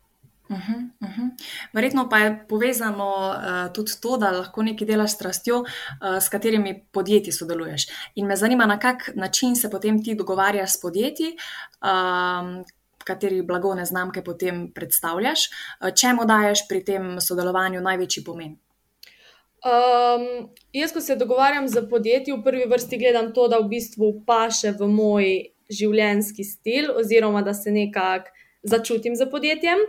Uh 0.50 0.58
-huh, 0.58 0.82
uh 1.02 1.10
-huh. 1.10 1.30
Verjetno 1.74 2.10
pa 2.10 2.18
je 2.18 2.46
povezano 2.50 3.10
uh, 3.30 3.74
tudi 3.74 3.92
to, 4.02 4.18
da 4.18 4.32
lahko 4.32 4.64
nekaj 4.64 4.88
delaš 4.88 5.12
s 5.12 5.14
strastjo, 5.14 5.60
uh, 5.60 6.18
s 6.22 6.30
katerimi 6.30 6.86
podjetji 6.92 7.34
sodeluješ. 7.34 7.88
In 8.16 8.26
me 8.26 8.36
zanima, 8.36 8.66
na 8.66 8.80
kak 8.80 9.10
način 9.16 9.56
se 9.56 9.70
potem 9.70 10.04
ti 10.04 10.16
dogovarjaš 10.16 10.74
s 10.74 10.82
podjetji, 10.82 11.38
uh, 11.82 12.66
kateri 13.06 13.42
blagovne 13.42 13.86
znamke 13.86 14.24
potem 14.24 14.68
predstavljaš. 14.74 15.48
Eh, 15.48 15.92
čemu 15.96 16.26
daješ 16.26 16.68
pri 16.70 16.84
tem 16.84 17.10
sodelovanju 17.22 17.82
največji 17.82 18.24
pomen? 18.24 18.56
Um, 19.66 20.50
jaz, 20.74 20.92
ko 20.94 21.02
se 21.02 21.16
dogovarjam 21.16 21.68
z 21.68 21.88
podjetji, 21.90 22.34
v 22.36 22.44
prvi 22.44 22.66
vrsti 22.70 22.98
gledam 23.02 23.32
to, 23.34 23.48
da 23.50 23.58
v 23.58 23.70
bistvu 23.72 24.12
paše 24.28 24.76
v 24.78 24.90
moj 24.92 25.30
življenjski 25.74 26.44
stil, 26.46 26.92
oziroma 26.94 27.42
da 27.42 27.54
se 27.58 27.74
nekako 27.74 28.35
začutim 28.66 29.16
za 29.16 29.26
podjetjem. 29.30 29.80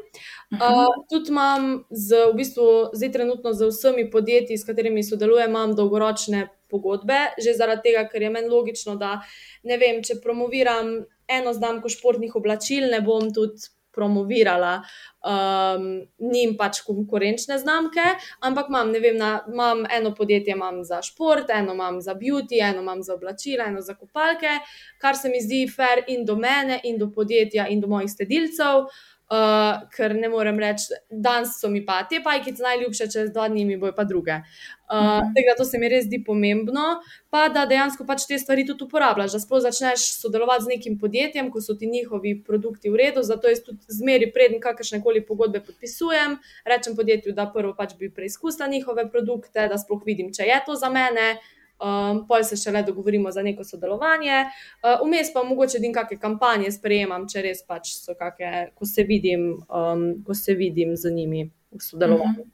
Uh, 0.52 0.92
tudi 1.10 1.32
imam, 1.32 1.84
z, 1.90 2.28
v 2.30 2.36
bistvu, 2.36 2.66
zdaj 2.92 3.12
trenutno 3.12 3.52
z 3.52 3.70
vsemi 3.72 4.06
podjetji, 4.10 4.58
s 4.58 4.68
katerimi 4.68 5.04
sodelujem, 5.04 5.50
imam 5.50 5.74
dolgoročne 5.74 6.48
pogodbe, 6.70 7.18
že 7.42 7.56
zaradi 7.56 7.90
tega, 7.90 8.04
ker 8.10 8.22
je 8.22 8.30
meni 8.30 8.52
logično, 8.52 8.96
da 9.00 9.20
ne 9.64 9.78
vem, 9.80 10.02
če 10.04 10.20
promoviram 10.22 11.06
eno 11.26 11.54
znamko 11.56 11.90
športnih 11.90 12.36
oblačil, 12.38 12.90
ne 12.92 13.00
bom 13.02 13.32
tudi 13.34 13.70
promovirala 13.96 14.82
um, 15.24 15.86
njim 16.32 16.54
pač 16.58 16.82
konkurenčne 16.86 17.58
znamke, 17.58 18.04
ampak 18.44 18.68
imam, 18.68 18.92
ne 18.92 19.00
vem, 19.00 19.16
na, 19.16 19.32
imam 19.52 19.84
eno 19.90 20.14
podjetje 20.14 20.54
imam 20.54 20.84
za 20.84 21.00
šport, 21.02 21.50
eno 21.50 21.74
imam 21.74 22.00
za 22.00 22.14
beauty, 22.14 22.60
eno 22.60 22.84
imam 22.84 23.02
za 23.02 23.14
oblačila, 23.14 23.66
eno 23.72 23.80
za 23.80 23.94
kopalke, 23.94 24.58
kar 25.02 25.16
se 25.16 25.32
mi 25.32 25.40
zdi 25.42 25.64
fair 25.76 26.04
in 26.08 26.24
do 26.24 26.36
mene, 26.36 26.80
in 26.84 26.98
do 26.98 27.10
podjetja, 27.10 27.68
in 27.68 27.80
do 27.80 27.88
mojih 27.88 28.12
sledilcev. 28.12 28.86
Uh, 29.30 29.88
ker 29.94 30.14
ne 30.14 30.28
morem 30.28 30.58
reči, 30.60 30.94
danes 31.10 31.56
so 31.60 31.70
mi 31.72 31.82
pa 31.86 32.02
te 32.10 32.20
pajkice 32.24 32.62
najljubše, 32.62 33.08
čez 33.12 33.32
dva 33.34 33.48
dni 33.48 33.64
mi 33.66 33.76
bojo 33.80 33.94
pa 33.96 34.04
druge. 34.04 34.40
Uh, 34.86 34.96
mhm. 34.96 35.32
Tega 35.34 35.56
to 35.58 35.64
se 35.66 35.78
mi 35.82 35.88
res 35.90 36.04
zdi 36.06 36.20
pomembno, 36.24 37.00
pa 37.30 37.48
da 37.50 37.64
dejansko 37.66 38.06
pač 38.06 38.26
te 38.30 38.38
stvari 38.38 38.66
tudi 38.68 38.86
uporabljaš. 38.86 39.34
Da 39.34 39.40
sploh 39.42 39.64
začneš 39.64 40.04
sodelovati 40.20 40.68
z 40.68 40.74
nekim 40.76 40.98
podjetjem, 41.00 41.50
ko 41.50 41.60
so 41.60 41.74
ti 41.74 41.90
njihovi 41.90 42.36
produkti 42.46 42.92
v 42.92 43.02
redu, 43.02 43.24
zato 43.26 43.50
jaz 43.50 43.64
tudi 43.66 43.98
zmeri 43.98 44.30
predn 44.32 44.62
kakršne 44.62 45.02
koli 45.02 45.24
pogodbe 45.26 45.60
podpisujem, 45.66 46.38
rečem 46.64 46.94
podjetju, 46.96 47.34
da 47.34 47.50
prvo 47.50 47.74
pač 47.74 47.96
bi 47.98 48.12
preizkusila 48.14 48.70
njihove 48.70 49.08
produkte, 49.10 49.66
da 49.66 49.78
sploh 49.78 50.06
vidim, 50.06 50.30
če 50.34 50.46
je 50.46 50.62
to 50.66 50.78
za 50.78 50.92
mene, 50.92 51.34
um, 51.80 52.24
pol 52.28 52.44
se 52.44 52.56
še 52.56 52.72
le 52.74 52.82
dogovorimo 52.86 53.30
za 53.32 53.42
neko 53.42 53.64
sodelovanje. 53.64 54.44
Uh, 54.82 55.00
vmes 55.04 55.32
pa 55.34 55.44
mogoče 55.44 55.80
din 55.82 55.94
kakšne 55.96 56.20
kampanje 56.22 56.72
sprejemam, 56.74 57.28
če 57.28 57.44
res 57.46 57.62
pač 57.66 57.94
so 57.98 58.16
kakšne, 58.18 58.70
ko 58.74 58.88
se 58.88 59.06
vidim, 59.08 59.48
um, 59.68 60.08
ko 60.26 60.34
se 60.34 60.54
vidim 60.54 60.96
z 60.96 61.14
njimi 61.14 61.48
v 61.72 61.82
sodelovanju. 61.82 62.40
Uh 62.40 62.46
-huh. 62.46 62.52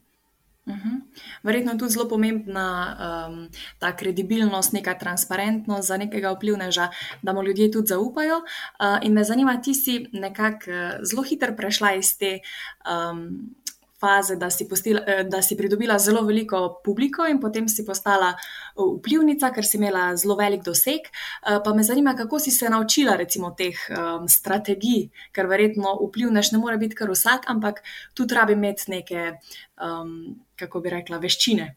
Uh 0.67 0.75
-huh. 0.75 1.01
Verjetno 1.43 1.73
je 1.73 1.79
tudi 1.79 1.93
zelo 1.93 2.09
pomembna 2.09 2.97
um, 3.29 3.49
ta 3.79 3.97
kredibilnost, 3.97 4.73
neka 4.73 4.95
transparentnost 4.95 5.89
za 5.89 5.97
nekega 5.97 6.31
vplivneža, 6.31 6.89
da 7.23 7.33
mu 7.33 7.43
ljudje 7.43 7.71
tudi 7.71 7.87
zaupajo. 7.87 8.37
Uh, 8.37 8.99
in 9.03 9.13
me 9.13 9.25
zanima, 9.25 9.61
ti 9.61 9.75
si 9.75 10.07
nekako 10.13 10.71
uh, 10.71 11.03
zelo 11.03 11.23
hitro 11.23 11.57
prešla 11.57 11.95
iz 11.95 12.19
te 12.19 12.39
um, 12.87 13.55
faze, 14.03 14.37
da 14.37 14.51
si, 14.51 14.67
postila, 14.69 15.03
eh, 15.07 15.25
da 15.25 15.43
si 15.43 15.57
pridobila 15.57 15.99
zelo 15.99 16.25
veliko 16.27 16.81
publiko 16.85 17.27
in 17.31 17.39
potem 17.41 17.69
si 17.71 17.85
postala 17.87 18.33
eh, 18.35 18.83
vplivnica, 18.99 19.53
ker 19.55 19.67
si 19.67 19.79
imela 19.79 20.09
zelo 20.19 20.37
velik 20.39 20.65
doseg. 20.67 21.07
Eh, 21.07 21.61
pa 21.65 21.75
me 21.75 21.87
zanima, 21.87 22.17
kako 22.19 22.41
si 22.43 22.51
se 22.51 22.71
naučila 22.71 23.17
recimo 23.17 23.53
teh 23.59 23.79
um, 23.91 24.27
strategij, 24.29 25.11
ker 25.33 25.47
verjetno 25.51 25.95
vplivneš 26.01 26.53
ne 26.53 26.63
more 26.63 26.79
biti 26.83 26.99
kar 26.99 27.11
vsak, 27.13 27.47
ampak 27.53 27.83
tudi 28.19 28.35
rabi 28.35 28.59
imeti 28.59 28.91
neke, 28.91 29.37
um, 29.79 30.35
kako 30.59 30.83
bi 30.83 30.97
rekla, 30.97 31.23
veščine. 31.23 31.69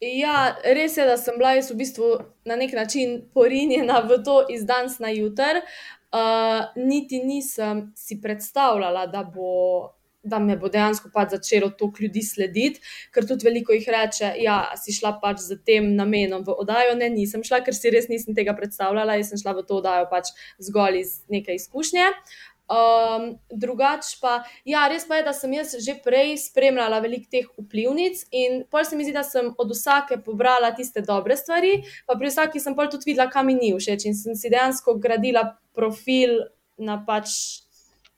Ja, 0.00 0.56
res 0.64 0.96
je, 0.96 1.04
da 1.04 1.18
sem 1.20 1.36
bila 1.36 1.52
v 1.60 1.76
bistvu 1.76 2.06
na 2.48 2.56
nek 2.56 2.72
način 2.72 3.18
porinjena 3.34 4.00
v 4.08 4.22
to 4.24 4.40
iz 4.48 4.64
danes 4.64 4.98
na 4.98 5.12
jutr. 5.12 5.60
Uh, 6.10 6.72
niti 6.76 7.20
nisem 7.22 7.92
si 7.96 8.16
predstavljala, 8.20 9.04
da 9.06 9.22
bo 9.22 9.99
da 10.22 10.38
me 10.38 10.56
bo 10.60 10.68
dejansko 10.68 11.10
pač 11.14 11.34
začelo 11.36 11.70
toliko 11.70 12.04
ljudi 12.04 12.22
slediti, 12.24 12.82
ker 13.14 13.26
tudi 13.28 13.46
veliko 13.48 13.72
jih 13.72 13.88
reče, 13.88 14.26
da 14.30 14.34
ja, 14.40 14.58
si 14.76 14.92
šla 14.92 15.14
pač 15.22 15.40
z 15.46 15.56
tem 15.66 15.94
namenom 15.96 16.44
v 16.44 16.56
oddajo. 16.60 16.94
Ne, 17.00 17.08
nisem 17.12 17.44
šla, 17.46 17.62
ker 17.64 17.76
si 17.76 17.92
res 17.92 18.10
nisem 18.12 18.36
tega 18.36 18.54
predstavljala, 18.56 19.16
jaz 19.20 19.32
sem 19.32 19.40
šla 19.40 19.56
v 19.58 19.66
to 19.68 19.80
oddajo 19.80 20.06
pač 20.12 20.32
zgolj 20.60 21.00
iz 21.00 21.18
neke 21.32 21.56
izkušnje. 21.56 22.10
Um, 22.70 23.32
drugač 23.50 24.12
pa, 24.22 24.44
ja, 24.62 24.84
res 24.86 25.02
pa 25.08 25.18
je, 25.18 25.24
da 25.26 25.32
sem 25.34 25.50
jaz 25.56 25.72
že 25.82 25.96
prej 26.04 26.36
spremljala 26.38 27.00
veliko 27.02 27.26
teh 27.26 27.48
vplivnic 27.58 28.20
in 28.30 28.60
pol 28.70 28.86
se 28.86 28.94
mi 28.94 29.02
zdi, 29.02 29.14
da 29.16 29.24
sem 29.26 29.48
od 29.58 29.72
vsake 29.74 30.20
pobrala 30.22 30.70
tiste 30.76 31.02
dobre 31.02 31.34
stvari, 31.34 31.80
pa 32.06 32.14
pri 32.14 32.30
vsaki 32.30 32.62
sem 32.62 32.76
pol 32.78 32.86
tudi 32.86 33.10
videla, 33.10 33.26
kam 33.26 33.50
mi 33.50 33.56
ni 33.58 33.72
všeč 33.74 34.06
in 34.06 34.14
sem 34.14 34.38
si 34.38 34.52
dejansko 34.54 35.00
gradila 35.02 35.48
profil 35.74 36.44
na 36.78 37.00
pač 37.02 37.34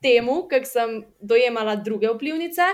temu, 0.02 0.48
kako 0.50 0.66
sem 0.66 0.96
dojemala 1.20 1.76
druge 1.76 2.10
vplivnice. 2.14 2.66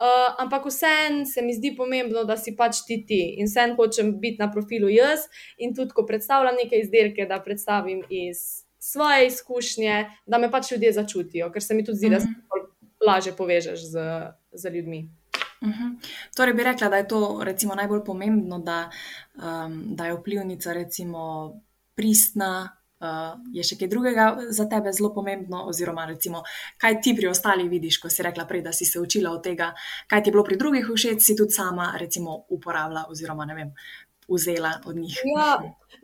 Uh, 0.00 0.34
ampak 0.38 0.64
vseeno 0.66 1.26
se 1.26 1.42
mi 1.42 1.54
zdi 1.54 1.74
pomembno, 1.76 2.24
da 2.24 2.36
si 2.36 2.56
pač 2.56 2.82
ti 2.86 3.02
ti 3.06 3.20
in 3.38 3.46
vseeno 3.46 3.76
hočem 3.76 4.14
biti 4.20 4.40
na 4.40 4.50
profilu 4.52 4.88
jaz 4.88 5.28
in 5.58 5.74
tudi, 5.76 5.92
ko 5.94 6.06
predstavljam 6.06 6.56
neke 6.64 6.80
izdelke, 6.80 7.26
da 7.28 7.42
predstavim 7.44 8.02
iz 8.08 8.64
svoje 8.80 9.26
izkušnje, 9.26 10.10
da 10.26 10.38
me 10.38 10.50
pač 10.50 10.72
ljudje 10.72 10.92
začutijo, 10.92 11.52
ker 11.52 11.62
se 11.62 11.74
mi 11.74 11.84
tudi 11.84 11.98
zdi, 11.98 12.10
da 12.10 12.20
se 12.20 12.26
mhm. 12.26 12.66
lažje 13.06 13.36
povežeš 13.36 13.80
z, 13.92 14.10
z 14.52 14.74
ljudmi. 14.74 15.08
Uh. 15.60 15.68
-huh. 15.68 16.08
Torej, 16.36 16.54
bi 16.54 16.64
rekla, 16.64 16.88
da 16.88 16.96
je 16.96 17.08
to 17.08 17.40
recimo, 17.44 17.74
najbolj 17.74 18.04
pomembno, 18.04 18.58
da, 18.58 18.90
um, 19.36 19.82
da 19.96 20.06
je 20.06 20.14
vplivnica 20.14 20.72
recimo, 20.72 21.52
pristna, 21.94 22.79
uh, 23.00 23.38
je 23.52 23.64
še 23.64 23.78
kaj 23.80 23.90
drugega 23.90 24.26
za 24.52 24.66
tebe 24.70 24.92
zelo 24.96 25.12
pomembno, 25.14 25.64
oziroma 25.70 26.06
recimo, 26.10 26.44
kaj 26.80 27.00
ti 27.04 27.14
pri 27.16 27.30
ostalih 27.32 27.70
vidiš, 27.70 28.00
ko 28.02 28.12
si 28.12 28.24
rekla 28.26 28.46
prej, 28.48 28.64
da 28.66 28.74
si 28.76 28.88
se 28.88 29.00
učila 29.00 29.32
od 29.34 29.42
tega, 29.44 29.72
kaj 30.10 30.22
ti 30.22 30.30
je 30.30 30.36
bilo 30.36 30.44
pri 30.46 30.60
drugih 30.60 30.92
všeč, 30.92 31.24
si 31.24 31.36
tudi 31.36 31.56
sama 31.56 31.92
recimo 32.00 32.44
uporabljala 32.48 33.08
oziroma 33.10 33.48
ne 33.48 33.58
vem. 33.58 33.74
Vzela 34.30 34.76
od 34.86 34.94
njih. 34.94 35.16
Ja, 35.26 35.56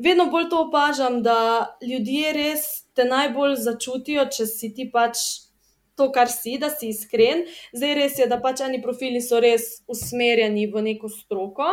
vedno 0.02 0.24
bolj 0.32 0.48
to 0.50 0.64
opažam, 0.64 1.20
da 1.22 1.76
ljudje 1.78 2.32
res 2.34 2.64
te 2.90 3.04
najbolj 3.06 3.54
začutijo, 3.62 4.24
če 4.34 4.48
si 4.50 4.72
ti 4.74 4.88
pač 4.90 5.46
to, 5.96 6.10
kar 6.12 6.28
si, 6.28 6.56
da 6.58 6.70
si 6.70 6.90
iskren. 6.92 7.44
Zdaj 7.70 7.94
res 7.94 8.18
je, 8.20 8.26
da 8.26 8.40
pač 8.42 8.64
eni 8.66 8.82
profili 8.82 9.22
so 9.24 9.38
res 9.42 9.84
usmerjeni 9.86 10.66
v 10.72 10.84
neko 10.90 11.10
stroko, 11.12 11.70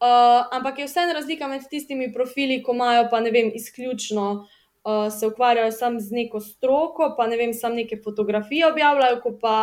uh, 0.00 0.56
ampak 0.56 0.78
je 0.78 0.86
vseeno 0.86 1.12
razlika 1.12 1.48
med 1.48 1.68
tistimi 1.70 2.12
profili, 2.12 2.62
ko 2.62 2.74
imajo 2.74 3.08
pa 3.10 3.20
ne 3.20 3.30
vem, 3.30 3.50
izključno 3.54 4.26
uh, 4.32 5.12
se 5.12 5.26
ukvarjajo 5.26 5.72
samo 5.72 6.00
z 6.00 6.12
neko 6.12 6.40
stroko, 6.40 7.14
pa 7.16 7.26
ne 7.26 7.36
vem, 7.36 7.54
samo 7.54 7.74
neke 7.74 8.00
fotografije 8.04 8.66
objavljajo, 8.66 9.20
ko 9.22 9.38
pa 9.40 9.56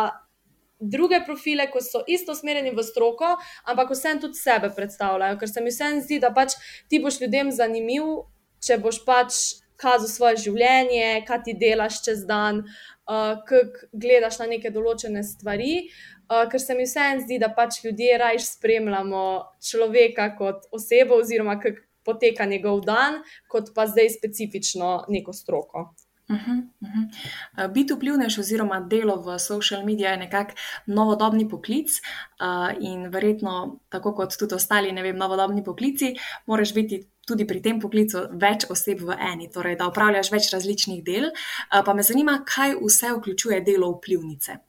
druge 0.80 1.20
profile, 1.26 1.70
ko 1.70 1.80
so 1.80 2.02
isto 2.06 2.34
smerjeni 2.34 2.74
v 2.74 2.82
stroko, 2.82 3.36
ampak 3.64 3.90
vseeno 3.90 4.20
tudi 4.20 4.38
sebe 4.38 4.70
predstavljajo, 4.76 5.38
ker 5.38 5.48
se 5.48 5.60
mi 5.60 5.72
vseeno 5.72 6.02
zdi, 6.04 6.20
da 6.20 6.32
pač 6.34 6.58
ti 6.88 7.00
boš 7.00 7.20
ljudem 7.22 7.52
zanimiv, 7.52 8.26
če 8.64 8.78
boš 8.82 9.04
pač 9.06 9.63
kazal 9.84 10.08
svoje 10.08 10.42
življenje, 10.48 11.22
kaj 11.28 11.42
ti 11.46 11.54
delaš 11.60 12.00
čez 12.06 12.24
dan, 12.28 12.64
uh, 12.64 13.36
kako 13.46 13.88
gledaš 13.92 14.40
na 14.42 14.50
neke 14.56 14.72
določene 14.74 15.24
stvari. 15.26 15.88
Uh, 16.24 16.46
ker 16.48 16.60
se 16.60 16.74
mi 16.74 16.86
vseeno 16.88 17.20
zdi, 17.26 17.38
da 17.38 17.50
pač 17.52 17.82
ljudje 17.84 18.16
raje 18.18 18.40
spremljamo 18.46 19.24
človeka 19.60 20.30
kot 20.38 20.70
osebo, 20.72 21.20
oziroma 21.20 21.58
kako 21.60 21.84
poteka 22.04 22.44
njegov 22.48 22.82
dan, 22.84 23.22
kot 23.48 23.72
pa 23.76 23.86
zdaj 23.88 24.10
specifično 24.18 25.04
neko 25.08 25.32
stroko. 25.32 25.94
Uh 26.28 26.36
-huh, 26.36 26.60
uh 26.80 26.88
-huh. 26.88 27.72
Biti 27.72 27.94
vplivnež 27.94 28.38
oziroma 28.38 28.80
delo 28.80 29.16
v 29.16 29.38
social 29.38 29.84
medijih 29.84 30.10
je 30.10 30.16
nekako 30.16 30.52
novodobni 30.86 31.48
poklic 31.48 31.90
uh, 31.90 32.72
in 32.80 33.08
verjetno, 33.08 33.80
tako 33.88 34.14
kot 34.14 34.36
tudi 34.38 34.54
ostali, 34.54 34.92
ne 34.92 35.02
vem, 35.02 35.16
novodobni 35.16 35.64
poklici, 35.64 36.14
moraš 36.46 36.74
biti 36.74 37.04
tudi 37.28 37.46
pri 37.48 37.62
tem 37.64 37.80
poklicu 37.80 38.26
več 38.40 38.68
oseb 38.70 39.02
v 39.04 39.16
eni, 39.32 39.50
torej 39.52 39.78
da 39.80 39.88
upravljaš 39.90 40.32
več 40.34 40.52
različnih 40.54 41.02
del. 41.06 41.30
Uh, 41.30 41.82
pa 41.86 41.94
me 41.94 42.06
zanima, 42.06 42.40
kaj 42.48 42.78
vse 42.82 43.16
vključuje 43.18 43.60
delo 43.66 43.92
vplivnice. 43.96 44.60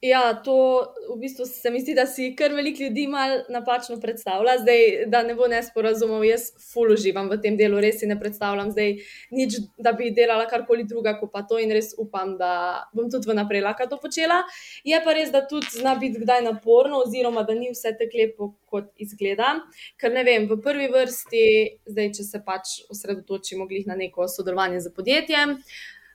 Ja, 0.00 0.32
to 0.44 0.80
v 1.12 1.18
bistvu 1.20 1.44
se 1.46 1.70
mi 1.70 1.80
zdi, 1.80 1.92
da 1.94 2.06
si 2.08 2.30
kar 2.36 2.54
veliko 2.56 2.82
ljudi 2.82 3.02
malo 3.06 3.42
napačno 3.52 3.98
predstavlja. 4.00 4.54
Zdaj, 4.62 4.84
da 5.12 5.20
ne 5.22 5.34
bo 5.36 5.44
nesporazumov, 5.48 6.24
jaz 6.24 6.46
fully 6.70 6.96
uživam 6.96 7.28
v 7.28 7.36
tem 7.42 7.58
delu, 7.60 7.76
res 7.84 7.98
si 8.00 8.08
ne 8.08 8.16
predstavljam 8.20 8.70
zdaj 8.72 8.94
nič, 9.36 9.58
da 9.76 9.92
bi 9.92 10.08
delala 10.16 10.46
karkoli 10.48 10.86
druga, 10.88 11.18
kot 11.20 11.34
pa 11.34 11.44
to 11.44 11.60
in 11.60 11.76
res 11.76 11.92
upam, 12.00 12.32
da 12.40 12.54
bom 12.96 13.12
tudi 13.12 13.28
vnaprej 13.28 13.60
lahko 13.66 13.90
to 13.92 14.00
počela. 14.00 14.40
Je 14.88 15.02
pa 15.04 15.12
res, 15.12 15.28
da 15.36 15.44
tudi 15.44 15.68
zna 15.76 15.98
biti 16.00 16.24
kdaj 16.24 16.46
naporno, 16.48 17.04
oziroma 17.04 17.44
da 17.44 17.60
ni 17.60 17.68
vse 17.74 17.92
tako 18.00 18.24
lepo, 18.24 18.52
kot 18.72 18.88
izgleda. 18.96 19.58
Ker 20.00 20.16
ne 20.16 20.24
vem, 20.24 20.48
v 20.48 20.62
prvi 20.64 20.88
vrsti, 20.96 21.46
zdaj, 21.92 22.12
če 22.16 22.30
se 22.32 22.44
pač 22.46 22.78
osredotočimo 22.88 23.68
na 23.84 24.00
neko 24.00 24.32
sodelovanje 24.32 24.80
z 24.80 24.96
podjetjem 24.96 25.58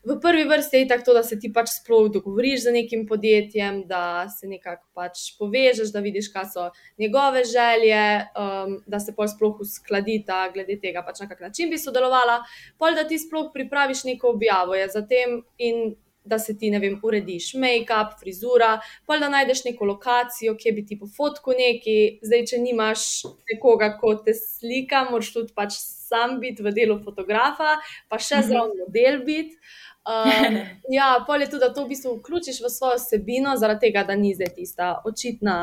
v 0.06 0.20
prvi 0.22 0.44
vrsti 0.46 0.78
je 0.78 0.88
tako, 0.88 1.14
da 1.18 1.24
se 1.24 1.40
ti 1.40 1.50
pač 1.54 1.72
sploh 1.80 2.10
dogovoriš 2.14 2.68
z 2.68 2.74
nekim 2.76 3.06
podjetjem, 3.10 3.84
da 3.90 4.28
se 4.30 4.48
nekako 4.48 4.86
pač 4.94 5.32
povežeš, 5.40 5.92
da 5.94 6.04
vidiš, 6.06 6.30
kaj 6.34 6.46
so 6.54 6.70
njegove 7.02 7.44
želje, 7.50 8.06
um, 8.38 8.78
da 8.86 9.00
se 9.00 9.16
pol 9.18 9.28
sploh 9.28 9.60
uskladita 9.66 10.46
glede 10.54 10.78
tega, 10.82 11.04
pač 11.06 11.24
na 11.24 11.30
kak 11.30 11.42
način 11.48 11.74
bi 11.74 11.82
sodelovala, 11.82 12.44
pol 12.78 12.96
da 12.96 13.08
ti 13.08 13.20
sploh 13.20 13.50
pripraviš 13.54 14.06
neko 14.12 14.36
objavo, 14.38 14.78
je 14.78 14.90
zatem 14.94 15.40
in. 15.58 15.96
Da 16.26 16.40
se 16.42 16.56
ti, 16.58 16.72
ne 16.74 16.80
vem, 16.82 16.96
urediš 17.06 17.52
make-up, 17.62 18.16
frizura, 18.20 18.80
pa 19.06 19.20
da 19.22 19.30
najdeš 19.30 19.64
neko 19.68 19.86
lokacijo, 19.86 20.56
kje 20.58 20.72
bi 20.74 20.86
ti 20.86 20.98
po 21.00 21.06
fotku 21.06 21.54
neki. 21.54 21.98
Zdaj, 22.26 22.46
če 22.50 22.62
nimaš 22.64 23.04
nekoga, 23.52 23.92
kot 24.02 24.24
te 24.26 24.34
slika, 24.34 25.06
moraš 25.12 25.34
tudi 25.36 25.54
pač 25.54 25.78
sam 25.80 26.40
biti 26.42 26.66
v 26.66 26.74
delu 26.74 26.98
fotografa, 27.04 27.78
pa 28.10 28.18
še 28.22 28.42
mhm. 28.42 28.48
zraven 28.50 28.80
model 28.84 29.20
biti. 29.28 29.60
Um, 30.06 30.58
ja, 30.98 31.16
pol 31.26 31.42
je 31.42 31.50
tudi, 31.50 31.66
da 31.66 31.74
to 31.74 31.86
v 31.86 31.94
bistvu 31.94 32.18
vključiš 32.20 32.62
v 32.62 32.72
svojo 32.74 33.02
vsebino, 33.02 33.58
zaradi 33.58 33.88
tega, 33.88 34.06
da 34.08 34.18
ni 34.18 34.36
zdaj 34.38 34.54
tista 34.58 34.96
očitna 35.06 35.58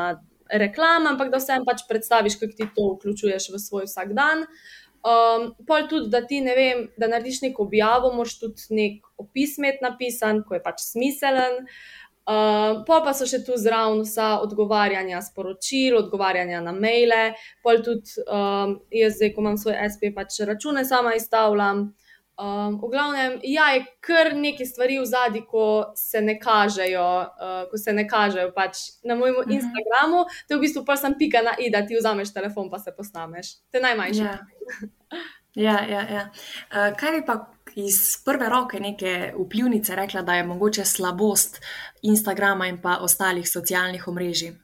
reklama, 0.53 1.13
ampak 1.13 1.31
da 1.31 1.39
vsem 1.39 1.63
pač 1.65 1.85
predstaviš, 1.89 2.37
kako 2.41 2.57
ti 2.57 2.67
to 2.75 2.89
vključuješ 2.97 3.49
v 3.53 3.61
svoj 3.61 3.87
vsakdan. 3.87 4.45
Um, 5.03 5.49
pol 5.67 5.87
tudi, 5.91 6.07
da 6.09 6.21
ti 6.23 6.39
ne 6.41 6.53
vem, 6.55 6.85
da 6.97 7.09
narediš 7.11 7.41
neko 7.43 7.65
objavo, 7.67 8.13
moš 8.15 8.37
tudi 8.39 8.69
nek 8.77 9.09
opis 9.19 9.57
imeti 9.59 9.83
napisan, 9.83 10.43
ko 10.47 10.55
je 10.55 10.61
pač 10.63 10.79
smiselen. 10.85 11.65
Uh, 12.23 12.85
pol 12.87 13.01
pa 13.03 13.11
so 13.11 13.27
še 13.27 13.41
tu 13.43 13.57
zraven 13.59 14.05
vsa 14.05 14.37
odgovarjanja 14.45 15.19
sporočil, 15.25 15.97
odgovarjanja 16.05 16.61
na 16.63 16.71
maile, 16.71 17.33
pol 17.65 17.83
tudi 17.83 18.15
um, 18.23 18.77
jaz, 18.95 19.17
zdaj, 19.17 19.33
ko 19.35 19.43
imam 19.43 19.59
svoj 19.59 19.75
SP, 19.91 20.13
pač 20.15 20.39
račune 20.47 20.85
sama 20.87 21.17
izstavljam. 21.19 21.89
Um, 22.33 22.81
v 22.81 22.89
glavnem, 22.89 23.37
ja, 23.45 23.67
je 23.77 23.83
kar 24.01 24.31
nekaj 24.33 24.65
stvari 24.65 24.97
v 24.97 25.05
zadnji, 25.05 25.43
ko 25.45 25.93
se 25.95 26.21
ne 26.21 26.39
kažejo, 26.39 27.09
uh, 27.21 27.69
ko 27.69 27.77
se 27.77 27.93
ne 27.93 28.07
kažejo 28.09 28.49
pač 28.55 28.77
na 29.05 29.15
mojem 29.15 29.35
uh 29.35 29.41
mhm. 29.41 29.49
-huh. 29.49 29.55
Instagramu, 29.55 30.25
to 30.47 30.53
je 30.53 30.57
v 30.57 30.61
bistvu 30.61 30.85
pa 30.85 30.97
sem 30.97 31.13
pika 31.17 31.41
na 31.41 31.53
i, 31.59 31.69
da 31.69 31.85
ti 31.85 31.95
vzameš 31.95 32.33
telefon, 32.33 32.69
pa 32.69 32.79
se 32.79 32.91
posnameš. 32.97 33.47
Te 33.71 33.79
najmanjše. 33.79 34.23
Ja, 34.23 34.39
ja, 35.55 35.85
ja. 35.89 36.01
ja. 36.09 36.29
Uh, 36.71 36.97
kaj 36.97 37.11
bi 37.11 37.25
pa 37.25 37.45
iz 37.75 38.23
prve 38.25 38.49
roke 38.49 38.79
neke 38.79 39.33
vplivnice 39.37 39.95
rekla, 39.95 40.21
da 40.21 40.33
je 40.33 40.43
mogoče 40.43 40.85
slabost 40.85 41.61
Instagrama 42.01 42.67
in 42.67 42.81
pa 42.81 42.97
ostalih 42.97 43.49
socialnih 43.49 44.07
omrežij? 44.07 44.49
Um, 44.49 44.57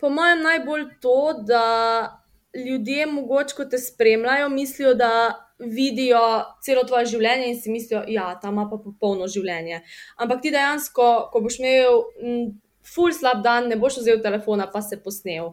po 0.00 0.10
mojem, 0.10 0.42
najbolj 0.42 0.84
to, 1.00 1.32
da 1.48 2.19
ljudje, 2.54 3.06
mogoče, 3.06 3.54
ko 3.56 3.64
te 3.64 3.78
spremljajo, 3.78 4.48
mislijo, 4.48 4.94
da 4.94 5.10
vidijo 5.58 6.20
celo 6.64 6.84
tvoje 6.88 7.06
življenje 7.12 7.50
in 7.50 7.58
si 7.60 7.70
mislijo, 7.70 8.00
da 8.06 8.12
ja, 8.12 8.28
ta 8.42 8.48
ima 8.48 8.66
pa 8.70 8.78
popolno 8.80 9.28
življenje. 9.28 9.82
Ampak 10.16 10.40
ti 10.42 10.52
dejansko, 10.54 11.10
ko 11.32 11.42
boš 11.44 11.58
imel 11.60 12.00
m, 12.22 12.46
ful 12.94 13.12
slab 13.12 13.44
dan, 13.44 13.68
ne 13.68 13.76
boš 13.76 14.00
vzel 14.00 14.22
telefona, 14.24 14.70
pa 14.72 14.82
se 14.82 14.98
posnel. 15.02 15.52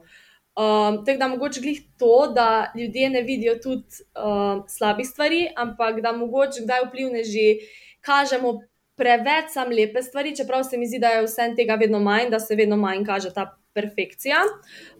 Um, 0.57 1.03
tako 1.05 1.19
da 1.21 1.27
mogoče 1.29 1.61
glih 1.61 1.83
to, 2.01 2.31
da 2.33 2.71
ljudje 2.77 3.09
ne 3.13 3.21
vidijo 3.21 3.59
tudi 3.61 4.01
um, 4.17 4.63
slabih 4.71 5.05
stvari, 5.05 5.43
ampak 5.55 6.01
da 6.01 6.15
mogoče 6.17 6.63
kdaj 6.63 6.87
vplivne 6.87 7.21
že 7.23 7.45
kažemo 8.01 8.55
preveč 8.97 9.51
sam 9.53 9.69
lepe 9.69 10.01
stvari, 10.01 10.35
čeprav 10.35 10.63
se 10.63 10.77
mi 10.77 10.87
zdi, 10.89 10.99
da 10.99 11.13
je 11.13 11.27
vse 11.27 11.51
tega 11.55 11.75
vedno 11.77 11.99
manj, 11.99 12.31
da 12.33 12.39
se 12.39 12.55
vedno 12.55 12.77
manj 12.77 13.05
kaže 13.05 13.33
ta 13.33 13.51
perfekcija. 13.73 14.41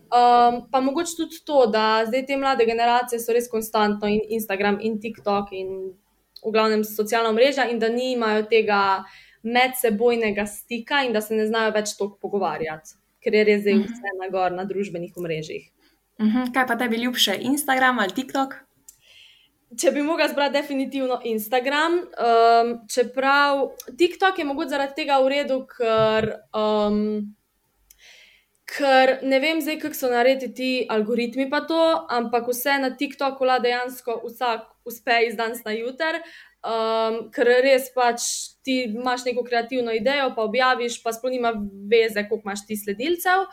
Um, 0.07 0.61
pa 0.71 0.79
mogoče 0.81 1.15
tudi 1.17 1.39
to, 1.45 1.65
da 1.67 2.03
zdaj 2.07 2.25
te 2.25 2.37
mlade 2.37 2.65
generacije 2.65 3.19
so 3.19 3.33
res 3.35 3.49
konstantno 3.51 4.07
in 4.07 4.21
Instagram 4.29 4.77
in 4.81 5.01
TikTok 5.03 5.51
in 5.51 5.73
v 6.45 6.51
glavnem 6.51 6.83
socialna 6.87 7.33
mreža, 7.35 7.65
in 7.67 7.79
da 7.79 7.89
nimajo 7.91 8.45
tega 8.47 9.03
medsebojnega 9.43 10.45
stika 10.47 11.01
in 11.03 11.11
da 11.13 11.21
se 11.21 11.35
ne 11.35 11.47
znajo 11.47 11.73
več 11.75 11.97
toliko 11.97 12.17
pogovarjati, 12.21 12.95
ker 13.23 13.35
je 13.35 13.43
res 13.43 13.65
zdaj 13.65 13.75
mhm. 13.75 13.89
vse 13.91 14.15
na 14.21 14.29
gor 14.31 14.55
na 14.55 14.63
družbenih 14.69 15.17
mrežah. 15.17 15.67
Mhm. 16.23 16.53
Kaj 16.55 16.67
pa 16.67 16.77
tebi 16.79 17.03
ljubše, 17.03 17.35
Instagram 17.51 17.99
ali 17.99 18.15
TikTok? 18.15 18.55
Če 19.77 19.91
bi 19.91 20.01
mogla 20.01 20.29
zbrati, 20.31 20.55
definitivno 20.55 21.19
Instagram. 21.27 21.97
Um, 21.99 22.69
čeprav 22.87 23.65
TikTok 23.99 24.39
je 24.39 24.45
mogoče 24.47 24.71
zaradi 24.71 24.95
tega 25.01 25.19
v 25.19 25.33
redu, 25.33 25.65
ker. 25.67 26.29
Um, 26.55 27.35
ker 28.67 29.19
ne 29.23 29.39
vem 29.39 29.61
zdaj, 29.63 29.79
kako 29.79 29.95
so 29.95 30.09
narediti 30.11 30.53
ti 30.53 30.71
algoritmi, 30.91 31.47
pa 31.49 31.61
to, 31.69 31.79
ampak 32.11 32.49
vse 32.51 32.75
na 32.83 32.91
TikToku 32.99 33.47
la 33.47 33.61
dejansko 33.63 34.19
vsak 34.25 34.67
uspe 34.87 35.21
iz 35.27 35.37
danes 35.39 35.63
na 35.65 35.75
juter. 35.77 36.19
Um, 36.67 37.27
ker 37.31 37.47
res 37.63 37.87
pač 37.95 38.23
ti 38.65 38.81
imaš 38.89 39.23
neko 39.27 39.45
kreativno 39.45 39.93
idejo, 39.95 40.33
pa 40.35 40.43
objaviš, 40.49 40.99
pa 41.03 41.13
sploh 41.15 41.31
nima 41.31 41.53
veze, 41.87 42.25
koliko 42.27 42.49
imaš 42.49 42.65
ti 42.67 42.75
sledilcev. 42.75 43.45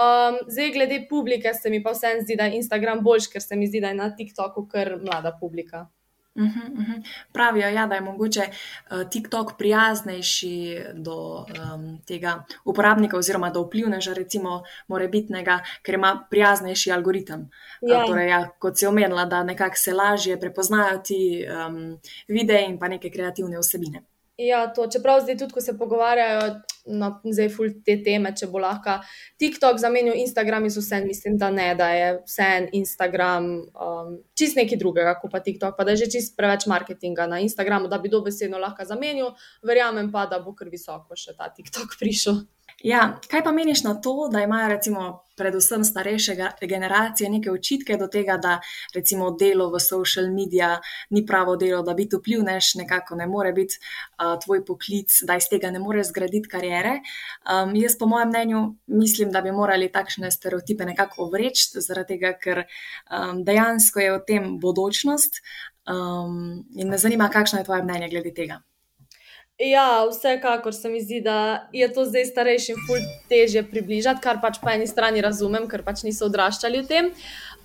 Um, 0.00 0.36
zdaj, 0.48 0.74
glede 0.74 0.98
publike, 1.08 1.54
se 1.54 1.70
mi 1.70 1.80
pa 1.82 1.94
vseeno 1.96 2.26
zdi, 2.26 2.36
da 2.36 2.50
je 2.50 2.60
Instagram 2.60 3.00
boljši, 3.06 3.32
ker 3.32 3.44
se 3.44 3.56
mi 3.56 3.70
zdi, 3.70 3.80
da 3.80 3.94
je 3.94 4.00
na 4.02 4.10
TikToku 4.16 4.66
kar 4.68 4.98
mlada 5.00 5.32
publika. 5.40 5.86
Uh 6.34 6.42
-huh, 6.42 6.72
uh 6.72 6.78
-huh. 6.78 7.02
Pravijo, 7.32 7.68
ja, 7.68 7.86
da 7.86 7.94
je 7.94 8.00
mogoče 8.00 8.40
uh, 8.40 9.08
TikTok 9.10 9.52
prijaznejši 9.58 10.78
do 10.94 11.36
um, 11.36 12.02
tega 12.06 12.44
uporabnika, 12.64 13.16
oziroma 13.16 13.50
do 13.50 13.62
vplivneža, 13.62 14.14
recimo, 14.14 14.62
morebitnega, 14.88 15.60
ker 15.82 15.94
ima 15.94 16.26
prijaznejši 16.30 16.92
algoritem. 16.92 17.50
Ja. 17.82 17.98
Uh, 17.98 18.06
torej, 18.06 18.28
ja, 18.28 18.48
kot 18.58 18.78
si 18.78 18.86
omenila, 18.86 19.24
da 19.24 19.42
nekako 19.44 19.76
se 19.76 19.94
lažje 19.94 20.40
prepoznajo 20.40 20.98
ti 20.98 21.46
um, 21.66 21.98
videi 22.28 22.64
in 22.64 22.78
pa 22.78 22.88
neke 22.88 23.10
kreativne 23.10 23.58
vsebine. 23.58 24.02
Ja, 24.40 24.64
to, 24.72 24.86
čeprav 24.88 25.20
zdaj 25.20 25.36
tudi, 25.36 25.52
ko 25.52 25.60
se 25.60 25.76
pogovarjajo 25.78 26.60
na 26.86 27.08
no, 27.08 27.32
zdaj 27.32 27.48
ful 27.52 27.72
te 27.84 27.98
teme, 28.04 28.32
če 28.36 28.48
bo 28.50 28.60
lahko 28.62 28.96
TikTok 29.40 29.80
zamenil 29.82 30.16
Instagram, 30.16 30.64
in 30.64 30.72
vse, 30.72 31.00
mislim, 31.04 31.36
da 31.40 31.50
ne, 31.52 31.68
da 31.76 31.90
je 31.92 32.06
vse 32.24 32.46
en 32.56 32.68
Instagram 32.80 33.50
um, 33.60 34.14
čist 34.38 34.56
nekaj 34.56 34.80
drugega, 34.80 35.12
kot 35.20 35.32
pa 35.34 35.42
TikTok, 35.44 35.76
pa 35.76 35.84
da 35.84 35.92
je 35.92 36.04
že 36.04 36.10
čist 36.16 36.36
preveč 36.38 36.64
marketinga 36.70 37.28
na 37.28 37.42
Instagramu, 37.44 37.88
da 37.88 37.98
bi 38.00 38.08
dobesedno 38.08 38.58
lahko 38.58 38.86
zamenil, 38.88 39.34
verjamem 39.66 40.08
pa, 40.12 40.24
da 40.30 40.40
bo 40.40 40.54
kar 40.56 40.72
visoko 40.72 41.18
še 41.18 41.36
ta 41.36 41.50
TikTok 41.52 41.98
prišel. 42.00 42.40
Ja, 42.80 43.20
kaj 43.28 43.42
pa 43.44 43.52
meniš 43.52 43.82
na 43.84 43.94
to, 44.00 44.28
da 44.32 44.40
imajo 44.40 44.68
recimo 44.68 45.24
predvsem 45.36 45.84
starejše 45.84 46.34
generacije 46.68 47.30
neke 47.30 47.50
očitke 47.50 47.96
do 47.96 48.06
tega, 48.06 48.36
da 48.36 48.60
recimo 48.94 49.30
delo 49.30 49.70
v 49.70 49.80
social 49.80 50.30
medija 50.32 50.80
ni 51.10 51.24
pravo 51.26 51.56
delo, 51.56 51.82
da 51.82 51.94
biti 51.94 52.16
vplivneš, 52.16 52.74
nekako 52.80 53.16
ne 53.20 53.26
more 53.26 53.52
biti 53.52 53.76
uh, 53.80 54.38
tvoj 54.44 54.64
poklic, 54.64 55.22
da 55.28 55.36
iz 55.36 55.48
tega 55.50 55.70
ne 55.70 55.78
moreš 55.78 56.08
zgraditi 56.08 56.48
karijere. 56.48 57.00
Um, 57.44 57.74
jaz 57.76 57.98
po 57.98 58.06
mojem 58.06 58.28
mnenju 58.28 58.62
mislim, 58.86 59.32
da 59.32 59.40
bi 59.40 59.52
morali 59.52 59.92
takšne 59.92 60.30
stereotipe 60.30 60.84
nekako 60.84 61.28
ovreči, 61.28 61.68
zaradi 61.80 62.16
tega, 62.16 62.32
ker 62.40 62.64
um, 62.64 63.44
dejansko 63.44 64.00
je 64.00 64.16
v 64.16 64.24
tem 64.26 64.50
bodočnost 64.60 65.40
um, 65.88 66.64
in 66.76 66.88
me 66.88 66.98
zanima, 66.98 67.28
kakšno 67.28 67.60
je 67.60 67.68
tvoje 67.68 67.84
mnenje 67.84 68.08
glede 68.08 68.34
tega. 68.34 68.60
Ja, 69.60 70.06
vsekakor 70.10 70.74
se 70.74 70.88
mi 70.88 71.02
zdi, 71.02 71.20
da 71.20 71.68
je 71.72 71.92
to 71.92 72.04
zdaj 72.08 72.24
starejšim 72.30 72.76
ful 72.86 73.02
teže 73.28 73.60
približati, 73.68 74.22
kar 74.24 74.38
pač 74.40 74.56
po 74.62 74.70
eni 74.72 74.86
strani 74.88 75.20
razumem, 75.20 75.66
ker 75.68 75.82
pač 75.84 76.00
niso 76.06 76.30
odraščali 76.30 76.80
v 76.80 76.88
tem. 76.88 77.10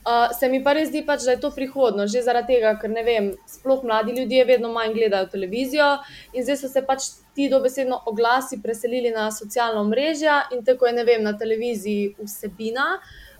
Uh, 0.04 0.28
se 0.36 0.50
mi 0.52 0.60
pa 0.64 0.74
res 0.76 0.90
zdi, 0.90 1.06
pač, 1.08 1.24
da 1.24 1.38
je 1.38 1.42
to 1.46 1.54
prihodnost, 1.56 2.12
že 2.12 2.26
zaradi 2.26 2.58
tega, 2.58 2.74
ker 2.82 2.92
ne 2.92 3.04
vem, 3.08 3.30
sploh 3.48 3.86
mladi 3.88 4.18
ljudje 4.18 4.44
vedno 4.46 4.74
manj 4.76 4.92
gledajo 4.98 5.30
televizijo 5.32 5.88
in 6.36 6.44
zdaj 6.44 6.60
so 6.60 6.70
se 6.74 6.84
pač 6.86 7.08
ti 7.34 7.48
dobesedno 7.50 8.02
oglasi 8.12 8.60
preselili 8.62 9.16
na 9.16 9.30
socialno 9.32 9.88
mrežje 9.88 10.36
in 10.52 10.68
tako 10.68 10.92
je, 10.92 10.98
ne 11.00 11.08
vem, 11.08 11.24
na 11.24 11.34
televiziji 11.40 12.12
vsebina. 12.20 12.98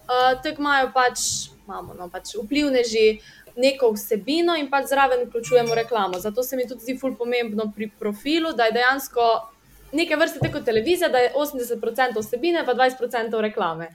Uh, 0.08 0.32
tako 0.40 0.64
imajo 0.64 0.94
pač, 0.96 1.28
imamo 1.66 1.94
no, 2.00 2.08
pač 2.14 2.38
vplivneži, 2.40 3.20
neko 3.56 3.92
vsebino 3.92 4.56
in 4.56 4.70
pa 4.70 4.84
zraven 4.86 5.28
vključujemo 5.28 5.76
reklamo. 5.76 6.20
Zato 6.20 6.44
se 6.44 6.56
mi 6.56 6.68
tudi 6.68 6.82
zdi 6.82 6.98
ful 6.98 7.16
pomembno 7.16 7.72
pri 7.76 7.90
profilu, 8.00 8.54
da 8.54 8.66
je 8.66 8.72
dejansko 8.72 9.52
neke 9.92 10.16
vrste 10.16 10.40
tako 10.40 10.60
televizija, 10.60 11.10
da 11.10 11.18
je 11.18 11.34
80% 11.36 12.20
vsebine, 12.20 12.66
pa 12.66 12.74
20% 12.74 13.42
reklame. 13.42 13.88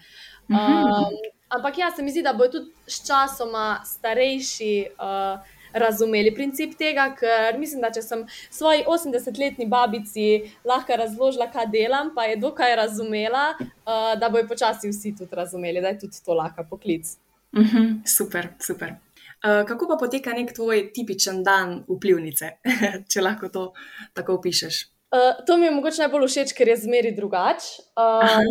Um, 0.49 1.17
ampak 1.49 1.79
ja, 1.79 1.91
se 1.91 2.03
mi 2.03 2.11
zdi, 2.11 2.23
da 2.23 2.33
bodo 2.33 2.59
tudi 2.59 2.71
s 2.87 3.07
časoma 3.07 3.81
starejši. 3.85 4.87
Uh, 4.99 5.57
Razumeli 5.73 6.33
princip 6.35 6.73
tega, 6.75 7.05
ker 7.15 7.55
mislim, 7.59 7.79
da 7.85 7.93
če 7.95 8.01
sem 8.03 8.25
svoji 8.51 8.81
80-letni 8.91 9.69
babici 9.71 10.25
lahko 10.67 10.97
razložila, 10.99 11.47
kaj 11.53 11.69
delam, 11.71 12.11
pa 12.15 12.25
je 12.27 12.41
dokaj 12.43 12.75
razumela, 12.75 13.45
uh, 13.61 14.19
da 14.19 14.33
bojo 14.35 14.49
počasi 14.51 14.91
vsi 14.91 15.13
tudi 15.21 15.39
razumeli, 15.39 15.79
da 15.79 15.95
je 15.95 16.01
tudi 16.01 16.25
to 16.27 16.35
lahko 16.35 16.67
poklic. 16.71 17.15
Uh 17.53 17.61
mhm, 17.61 17.77
-huh, 17.77 17.95
super, 18.17 18.49
super. 18.59 18.99
Eh, 19.41 19.65
kako 19.67 19.89
pa 19.89 19.97
poteka 19.97 20.35
nek 20.37 20.53
tvoj 20.53 20.91
tipičen 20.93 21.41
dan 21.45 21.79
vplivnice, 21.89 22.59
če 23.13 23.23
lahko 23.25 23.49
to 23.49 23.71
tako 24.13 24.37
opišeš? 24.37 24.81
Uh, 25.11 25.41
to 25.47 25.57
mi 25.59 25.67
je 25.67 25.75
mogoče 25.75 26.05
najbolj 26.05 26.27
všeč, 26.29 26.53
ker 26.55 26.69
je 26.71 26.83
zmeri 26.85 27.15
drugače. 27.17 27.87
Uh, 27.99 28.43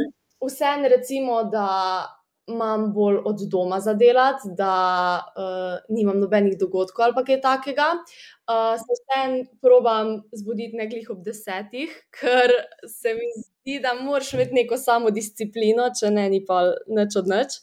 Vseeno, 0.43 0.89
recimo, 0.91 1.43
da 1.51 1.67
imam 2.49 2.87
bolj 2.93 3.19
od 3.29 3.43
doma 3.51 3.77
za 3.79 3.93
delati, 3.93 4.49
da 4.57 4.73
uh, 5.37 5.77
nimam 5.93 6.19
nobenih 6.19 6.57
dogodkov 6.59 7.05
ali 7.05 7.25
kaj 7.27 7.39
takega. 7.43 7.87
Uh, 8.49 8.73
se 8.81 8.97
vseeno 8.97 9.45
probam 9.61 10.15
zbuditi 10.33 10.79
neglih 10.79 11.13
ob 11.13 11.21
desetih, 11.23 11.93
ker 12.17 12.55
se 12.89 13.13
mi 13.13 13.29
zdi, 13.37 13.77
da 13.83 13.93
moraš 14.01 14.33
imeti 14.33 14.57
neko 14.57 14.81
samo 14.81 15.13
disciplino, 15.13 15.91
če 15.99 16.11
ne, 16.11 16.25
ni 16.33 16.41
pa 16.45 16.65
nič 16.89 17.21
od 17.21 17.29
nič. 17.29 17.61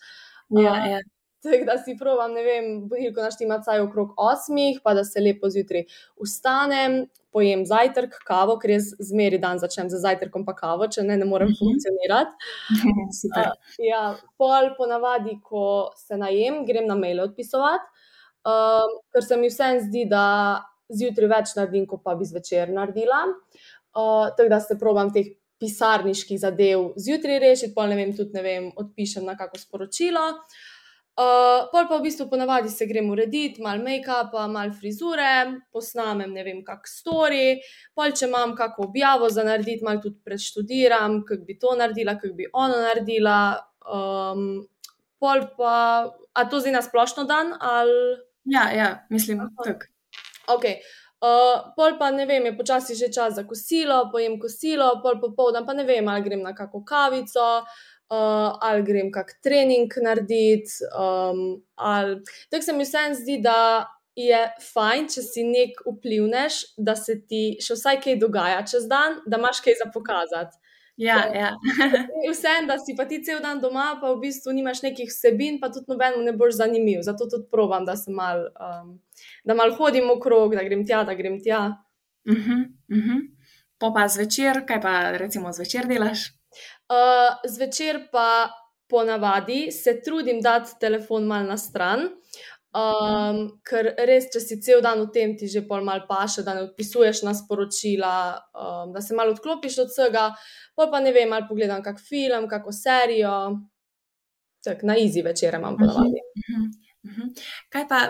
Uh, 0.48 0.62
ja, 0.62 0.78
ja. 0.94 1.04
Tako 1.50 1.64
da 1.68 1.76
si 1.78 1.96
provam, 1.98 2.32
ne 2.35 2.42
vem, 2.42 2.72
budilko 2.88 3.22
naštima 3.22 3.61
caj 3.62 3.80
okrog 3.85 4.14
osmih, 4.16 4.80
pa 4.85 4.94
da 4.94 5.04
se 5.04 5.20
lepo 5.20 5.50
zjutraj 5.50 5.85
ustanem, 6.16 7.04
pojem 7.37 7.66
zajtrk, 7.68 8.16
kavo, 8.24 8.56
ker 8.61 8.72
jaz 8.76 8.92
zmeri 9.11 9.38
dan 9.42 9.61
začnem 9.61 9.90
z 9.92 10.00
zajtrkom 10.00 10.46
pa 10.46 10.54
kavo, 10.56 10.88
če 10.88 11.04
ne, 11.04 11.18
ne 11.20 11.28
morem 11.28 11.52
mhm. 11.52 11.59
funkcionirati. 11.61 12.52
uh, 13.42 13.72
ja, 13.85 14.02
pol 14.40 14.72
ponavadi, 14.78 15.37
ko 15.44 15.92
se 16.00 16.18
najem, 16.20 16.62
grem 16.68 16.88
na 16.88 16.96
mail 16.98 17.20
odpisovati, 17.26 18.06
uh, 18.48 18.87
ker 19.12 19.26
se 19.26 19.40
mi 19.40 19.52
vsem 19.52 19.82
zdi, 19.88 20.06
da 20.11 20.26
zjutraj 20.92 21.32
več 21.32 21.56
naredim, 21.59 21.88
kot 21.90 22.04
pa 22.06 22.14
bi 22.16 22.28
zvečer 22.28 22.72
naredila. 22.72 23.26
Uh, 23.96 24.30
tako 24.37 24.48
da 24.52 24.61
se 24.61 24.78
provam 24.80 25.12
teh 25.12 25.35
pisarniških 25.61 26.40
zadev 26.40 26.90
zjutraj 27.00 27.40
rešiti, 27.40 27.74
pol 27.76 27.88
ne 27.92 27.96
vem, 28.00 28.16
tudi 28.16 28.37
ne 28.37 28.42
vem, 28.44 28.72
odpišem 28.76 29.24
na 29.24 29.37
kako 29.40 29.61
sporočilo. 29.61 30.24
Uh, 30.37 30.64
pol 31.16 31.87
pa 31.88 31.96
v 31.96 32.02
bistvu 32.05 32.26
ponavadi 32.29 32.68
se 32.68 32.87
gremo 32.87 33.14
urediti, 33.14 33.62
malo 33.62 33.81
make-upa, 33.85 34.46
malo 34.52 34.74
frizure, 34.76 35.62
posnamem 35.72 36.33
ne 36.33 36.44
vem, 36.44 36.61
kak 36.64 36.85
story, 36.90 37.57
pol 37.96 38.12
če 38.12 38.29
imam 38.29 38.52
kakšno 38.59 38.90
objavo 38.90 39.31
za 39.33 39.46
narediti, 39.46 39.85
malo 39.85 40.02
tudi 40.05 40.20
preštudiram, 40.24 41.22
kako 41.24 41.48
bi 41.48 41.59
to 41.59 41.72
naredila, 41.79 42.18
kako 42.20 42.35
bi 42.37 42.50
ono 42.52 42.83
naredila. 42.85 43.38
Um, 43.87 44.66
pol 45.22 45.46
pa, 45.57 45.74
a 46.37 46.44
to 46.50 46.61
zdaj 46.61 46.76
na 46.76 46.85
splošno 46.85 47.24
dan 47.24 47.55
ali. 47.61 48.20
Ja, 48.44 48.68
ja 48.70 48.92
mislim, 49.11 49.40
tako. 49.64 49.88
Okay. 50.59 50.83
Uh, 51.16 51.72
pol 51.74 51.96
pa 51.98 52.11
ne 52.12 52.26
vem, 52.29 52.44
je 52.44 52.59
počasi 52.59 52.94
že 52.94 53.09
čas 53.09 53.35
za 53.35 53.46
kosilo, 53.48 54.11
pojem 54.12 54.37
kosilo, 54.38 55.00
pol 55.02 55.16
popoldan 55.20 55.64
pa 55.66 55.72
ne 55.72 55.87
vem, 55.88 56.09
ali 56.09 56.22
grem 56.22 56.44
na 56.44 56.52
kakšno 56.55 56.85
kavico, 56.85 57.46
uh, 57.64 57.87
ali 58.11 58.83
grem 58.87 59.11
kak 59.12 59.38
trening 59.42 59.92
narediti. 60.03 60.85
Um, 60.92 61.62
ali... 61.75 62.21
Tako 62.51 62.62
se 62.62 62.73
mi 62.73 62.85
vsem 62.85 63.14
zdi, 63.14 63.40
da 63.42 63.87
je 64.16 64.38
fajn, 64.73 65.09
če 65.12 65.23
si 65.23 65.45
nek 65.45 65.83
vplivneš, 65.85 66.62
da 66.79 66.97
se 66.97 67.19
ti 67.29 67.59
še 67.61 67.77
vsaj 67.77 68.01
kaj 68.05 68.16
dogaja 68.21 68.62
čez 68.64 68.87
dan, 68.88 69.21
da 69.27 69.40
imaš 69.40 69.61
kaj 69.64 69.77
za 69.83 69.90
pokazati. 69.92 70.57
Ja, 70.97 71.19
ja. 71.35 71.51
Vsem, 72.33 72.64
da 72.66 72.79
si 72.81 72.95
pa 72.97 73.05
ti 73.05 73.19
cel 73.25 73.42
dan 73.45 73.61
doma, 73.61 73.99
pa 74.01 74.14
v 74.14 74.23
bistvu 74.23 74.55
nimaš 74.57 74.81
nekih 74.81 75.11
vsebin, 75.11 75.59
pa 75.61 75.69
tudi 75.69 75.92
nobeno 75.92 76.23
ne 76.25 76.33
boš 76.33 76.57
zanimiv. 76.57 77.03
Zato 77.05 77.29
tudi 77.29 77.45
provam, 77.53 77.85
da 77.85 77.99
se 78.01 78.11
mal, 78.11 78.47
um, 78.57 78.95
da 79.45 79.55
mal 79.55 79.75
hodim 79.77 80.09
okrog, 80.14 80.57
da 80.57 80.64
grem 80.64 80.87
tja, 80.88 81.03
da 81.05 81.14
grem 81.14 81.37
tja. 81.45 81.66
Uh 82.25 82.35
-huh, 82.35 82.64
uh 82.88 83.05
-huh. 83.05 83.21
Pa 83.79 83.92
pa 83.95 84.09
zvečer, 84.09 84.64
kaj 84.66 84.81
pa 84.81 85.11
recimo 85.21 85.53
zvečer 85.53 85.87
delaš? 85.87 86.36
Uh, 86.87 87.35
zvečer 87.49 88.09
pa 88.12 88.51
ponavadi 88.88 89.72
se 89.72 90.01
trudim 90.05 90.40
dati 90.40 90.79
telefon 90.81 91.27
mal 91.27 91.46
na 91.46 91.57
stran. 91.57 92.09
Um, 92.77 93.38
ker 93.64 93.88
res, 94.05 94.27
če 94.33 94.40
si 94.42 94.59
cel 94.61 94.83
dan 94.85 95.01
v 95.01 95.09
tem, 95.14 95.33
ti 95.38 95.49
že 95.49 95.62
pol 95.64 95.81
mal 95.87 96.03
paše, 96.09 96.44
da 96.44 96.53
ne 96.55 96.66
odpisuješ 96.66 97.22
na 97.25 97.33
sporočila, 97.35 98.16
um, 98.53 98.92
da 98.92 99.01
se 99.01 99.16
malo 99.16 99.33
odklopiš 99.33 99.79
od 99.87 99.92
vsega, 99.94 100.27
pol 100.77 100.90
pa 100.92 101.01
ne 101.01 101.14
vem, 101.16 101.33
ali 101.33 101.49
pogledam 101.49 101.81
kak 101.83 102.03
film, 102.05 102.44
kako 102.51 102.75
serijo. 102.77 103.33
Tak, 104.61 104.83
na 104.83 104.96
izi 105.01 105.22
večer 105.25 105.57
imam 105.57 105.79
ponovadi. 105.79 106.20
Uh 106.20 106.44
-huh, 106.51 106.66
uh 107.09 107.16
-huh. 107.16 107.44
Kaj 107.70 107.88
pa 107.88 108.01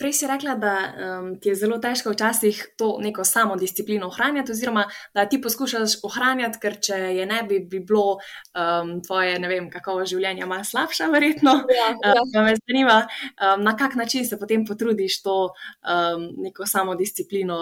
Prej 0.00 0.12
si 0.16 0.26
rekla, 0.26 0.54
da 0.56 0.74
um, 1.20 1.34
ti 1.40 1.50
je 1.50 1.54
zelo 1.60 1.76
težko 1.78 2.14
včasih 2.14 2.60
to 2.80 2.94
neko 3.04 3.24
samo 3.24 3.56
disciplino 3.60 4.06
ohranjati, 4.08 4.52
oziroma 4.52 4.86
da 5.14 5.26
ti 5.28 5.40
poskušaš 5.42 5.98
ohranjati, 6.08 6.58
ker 6.62 6.78
če 6.80 7.00
je 7.18 7.26
ne 7.28 7.42
bi, 7.48 7.58
bi 7.60 7.82
bilo 7.84 8.14
um, 8.16 8.94
tvoje, 9.04 9.36
ne 9.38 9.50
vem, 9.52 9.68
kakovo 9.70 10.06
življenje 10.08 10.48
malo 10.48 10.64
slabše, 10.64 11.10
verjetno. 11.12 11.52
Ja, 11.68 11.90
ja. 11.92 12.14
Uh, 12.16 12.40
me 12.46 12.56
zanima, 12.56 12.96
um, 13.36 13.66
na 13.66 13.76
kak 13.76 13.98
način 14.00 14.24
se 14.24 14.40
potem 14.40 14.64
potrudiš 14.64 15.20
to 15.22 15.36
um, 15.50 16.26
neko 16.48 16.66
samo 16.66 16.96
disciplino 16.96 17.60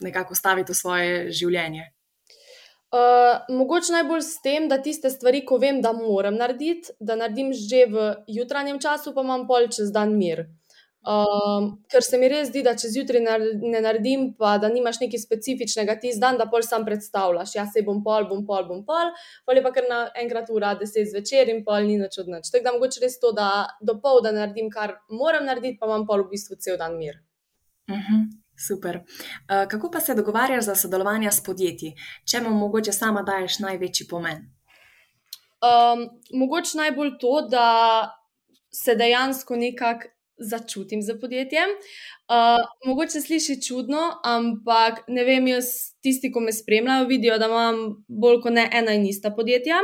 nekako 0.00 0.34
staviti 0.34 0.72
v 0.72 0.80
svoje 0.80 1.30
življenje. 1.32 1.90
Uh, 2.94 3.44
mogoče 3.52 3.92
najbolj 3.92 4.20
s 4.22 4.40
tem, 4.40 4.68
da 4.70 4.80
tiste 4.80 5.10
stvari, 5.10 5.44
ko 5.44 5.60
vem, 5.60 5.84
da 5.84 5.92
moram 5.92 6.40
narediti, 6.40 6.96
da 7.00 7.20
naredim 7.20 7.52
že 7.52 7.84
v 7.90 8.10
jutranjem 8.32 8.80
času, 8.80 9.12
pa 9.12 9.24
imam 9.26 9.44
pol 9.50 9.68
čez 9.68 9.92
dan 9.92 10.16
mir. 10.16 10.46
Um, 11.04 11.66
ker 11.92 12.00
se 12.00 12.16
mi 12.16 12.30
res 12.32 12.46
zdi, 12.48 12.62
da 12.64 12.72
če 12.80 12.88
zjutraj 12.88 13.20
ne 13.60 13.80
naredim, 13.84 14.30
pa 14.40 14.54
da 14.56 14.70
nimaš 14.72 15.02
nekaj 15.02 15.20
specifičnega 15.20 15.98
ti 16.00 16.14
zdan, 16.16 16.38
da 16.40 16.46
pol 16.48 16.64
sam 16.64 16.86
predstavljaš. 16.86 17.52
Jaz 17.58 17.74
se 17.74 17.82
bom 17.84 17.98
pol, 18.06 18.24
bom 18.30 18.40
pol, 18.48 18.64
bom 18.70 18.80
pol, 18.88 19.10
pol 19.44 19.60
je 19.60 19.64
pa 19.66 19.72
kar 19.74 19.84
na 19.90 19.98
enkrat 20.22 20.48
ura, 20.54 20.72
deset 20.80 21.10
zvečer 21.10 21.52
in 21.52 21.60
pol 21.66 21.84
ni 21.84 21.98
nič 22.00 22.16
od 22.22 22.30
nič. 22.32 22.48
Tako 22.48 22.64
da 22.64 22.72
mogoče 22.78 23.02
res 23.04 23.18
to, 23.20 23.34
da 23.36 23.50
do 23.84 23.98
pol, 24.00 24.22
da 24.24 24.32
naredim, 24.32 24.70
kar 24.72 24.96
moram 25.12 25.44
narediti, 25.44 25.76
pa 25.82 25.90
imam 25.90 26.08
pol 26.08 26.24
v 26.24 26.32
bistvu 26.32 26.56
cel 26.56 26.80
dan 26.80 26.96
mir. 26.96 27.20
Uh 27.90 27.98
mhm, 27.98 28.00
-huh. 28.08 28.24
Super. 28.56 28.96
Uh, 28.96 29.68
kako 29.68 29.90
pa 29.90 30.00
se 30.00 30.14
dogovarjaš 30.14 30.64
za 30.64 30.74
sodelovanje 30.74 31.32
s 31.32 31.42
podjetji? 31.42 31.94
Čemu 32.30 32.50
mogoče 32.50 32.92
sama 32.92 33.22
daješ 33.22 33.58
največji 33.58 34.06
pomen? 34.08 34.36
Um, 35.60 36.08
mogoče 36.32 36.78
najbolj 36.78 37.18
to, 37.20 37.48
da 37.50 37.68
se 38.70 38.94
dejansko 38.94 39.56
nekako 39.56 40.13
začutim 40.38 41.02
za 41.02 41.14
podjetjem. 41.20 41.70
Uh, 42.28 42.64
mogoče 42.86 43.20
sliši 43.20 43.62
čudno, 43.62 44.00
ampak 44.24 45.04
ne 45.08 45.24
vem, 45.24 45.46
jaz 45.46 45.66
tisti, 46.02 46.32
ki 46.32 46.40
me 46.40 46.52
spremljajo, 46.52 47.06
vidijo, 47.08 47.38
da 47.38 47.46
imam 47.46 47.80
bolj 48.08 48.40
kot 48.42 48.56
ne 48.56 48.66
ena 48.72 48.94
in 48.96 49.06
ista 49.06 49.30
podjetja. 49.34 49.80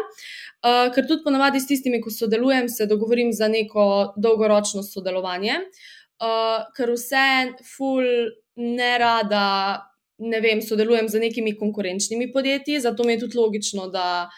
Uh, 0.60 0.90
ker 0.94 1.06
tudi 1.06 1.24
ponavadi 1.24 1.60
s 1.60 1.68
tistimi, 1.70 2.00
ko 2.02 2.10
sodelujem, 2.10 2.68
se 2.68 2.86
dogovorim 2.90 3.32
za 3.32 3.48
neko 3.48 4.14
dolgoročno 4.16 4.82
sodelovanje. 4.82 5.60
Uh, 6.20 6.66
ker 6.76 6.94
vse, 6.96 7.26
ful, 7.76 8.04
ne 8.60 8.92
rada, 8.98 9.46
ne 10.18 10.40
vem, 10.40 10.60
sodelujem 10.62 11.08
z 11.08 11.20
nekimi 11.22 11.56
konkurenčnimi 11.58 12.32
podjetji, 12.32 12.80
zato 12.80 13.04
mi 13.04 13.16
je 13.16 13.26
tudi 13.26 13.38
logično, 13.38 13.88
da. 13.88 14.28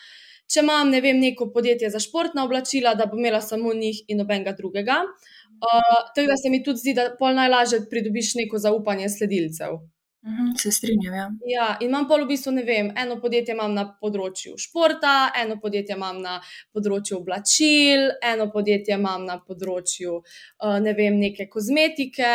Če 0.52 0.60
imam, 0.60 0.90
ne 0.92 0.98
vem, 1.00 1.16
neko 1.16 1.46
podjetje 1.48 1.88
za 1.88 1.96
športna 2.02 2.42
oblačila, 2.44 2.90
da 2.92 3.06
bom 3.08 3.22
imela 3.22 3.38
samo 3.40 3.70
njih 3.72 4.02
in 4.12 4.18
nobenega 4.20 4.52
drugega. 4.52 4.98
Uh, 5.00 5.30
Uh, 5.62 6.26
da 6.26 6.36
se 6.36 6.50
mi 6.50 6.62
tudi 6.64 6.82
zdi, 6.82 6.94
da 6.94 7.10
pol 7.18 7.36
najlažje 7.38 7.84
pridobiš 7.90 8.34
neko 8.34 8.58
zaupanje 8.58 9.08
sledilcev. 9.08 9.78
Uhum, 10.22 10.52
se 10.58 10.70
strinjam. 10.70 11.14
Ja. 11.14 11.30
ja, 11.46 11.68
in 11.80 11.88
imam 11.88 12.06
pol 12.08 12.22
v 12.22 12.28
bistvu, 12.30 12.52
ne 12.54 12.62
vem, 12.62 12.92
eno 12.98 13.16
podjetje 13.22 13.56
imam 13.56 13.72
na 13.74 13.88
področju 13.98 14.54
športa, 14.54 15.32
eno 15.40 15.56
podjetje 15.62 15.96
imam 15.98 16.20
na 16.22 16.36
področju 16.74 17.16
oblačil, 17.18 18.04
eno 18.22 18.46
podjetje 18.54 18.94
imam 18.94 19.24
na 19.26 19.40
področju, 19.42 20.20
uh, 20.22 20.76
ne 20.82 20.94
vem, 20.98 21.18
neke 21.18 21.48
kozmetike. 21.50 22.34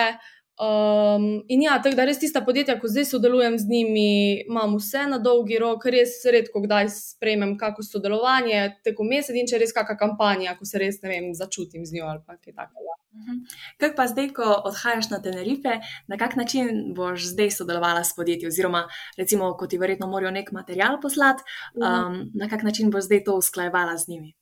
Um, 0.58 1.46
in 1.54 1.62
ja, 1.62 1.78
tako 1.84 2.00
da 2.00 2.08
res 2.10 2.20
tista 2.20 2.42
podjetja, 2.44 2.76
ko 2.82 2.90
zdaj 2.90 3.06
sodelujem 3.12 3.56
z 3.62 3.70
njimi, 3.70 4.10
imam 4.50 4.76
vse 4.82 5.06
na 5.08 5.22
dolgi 5.22 5.60
rok, 5.62 5.86
res 5.94 6.18
redko 6.26 6.64
kdaj 6.66 6.90
sprejmem 6.96 7.56
kako 7.62 7.86
sodelovanje, 7.86 8.66
tekom 8.84 9.08
meseca 9.14 9.38
in 9.38 9.48
če 9.48 9.62
res 9.62 9.76
kakšna 9.76 9.96
kampanja, 10.02 10.58
ko 10.58 10.68
se 10.68 10.82
res 10.82 11.00
ne 11.06 11.14
vem, 11.14 11.32
začutim 11.38 11.86
z 11.86 12.00
njo 12.00 12.10
ali 12.10 12.26
kaj 12.26 12.52
takega. 12.52 12.87
Mhm. 13.18 13.38
Kaj 13.82 13.94
pa 13.96 14.08
zdaj, 14.08 14.30
ko 14.38 14.48
odhajaš 14.70 15.10
na 15.10 15.22
Tenerife, 15.22 15.80
na 16.08 16.18
kak 16.18 16.36
način 16.36 16.94
boš 16.96 17.26
zdaj 17.34 17.52
sodelovala 17.52 18.04
s 18.04 18.16
podjetji, 18.16 18.48
oziroma 18.48 18.88
recimo, 19.18 19.54
ko 19.58 19.68
ti 19.68 19.78
verjetno 19.78 20.08
morajo 20.08 20.32
nek 20.32 20.52
material 20.52 21.00
poslati, 21.02 21.44
um, 21.76 22.20
na 22.34 22.50
kak 22.50 22.64
način 22.64 22.92
boš 22.92 23.10
zdaj 23.10 23.24
to 23.24 23.38
usklajevala 23.42 23.98
z 23.98 24.08
njimi? 24.08 24.34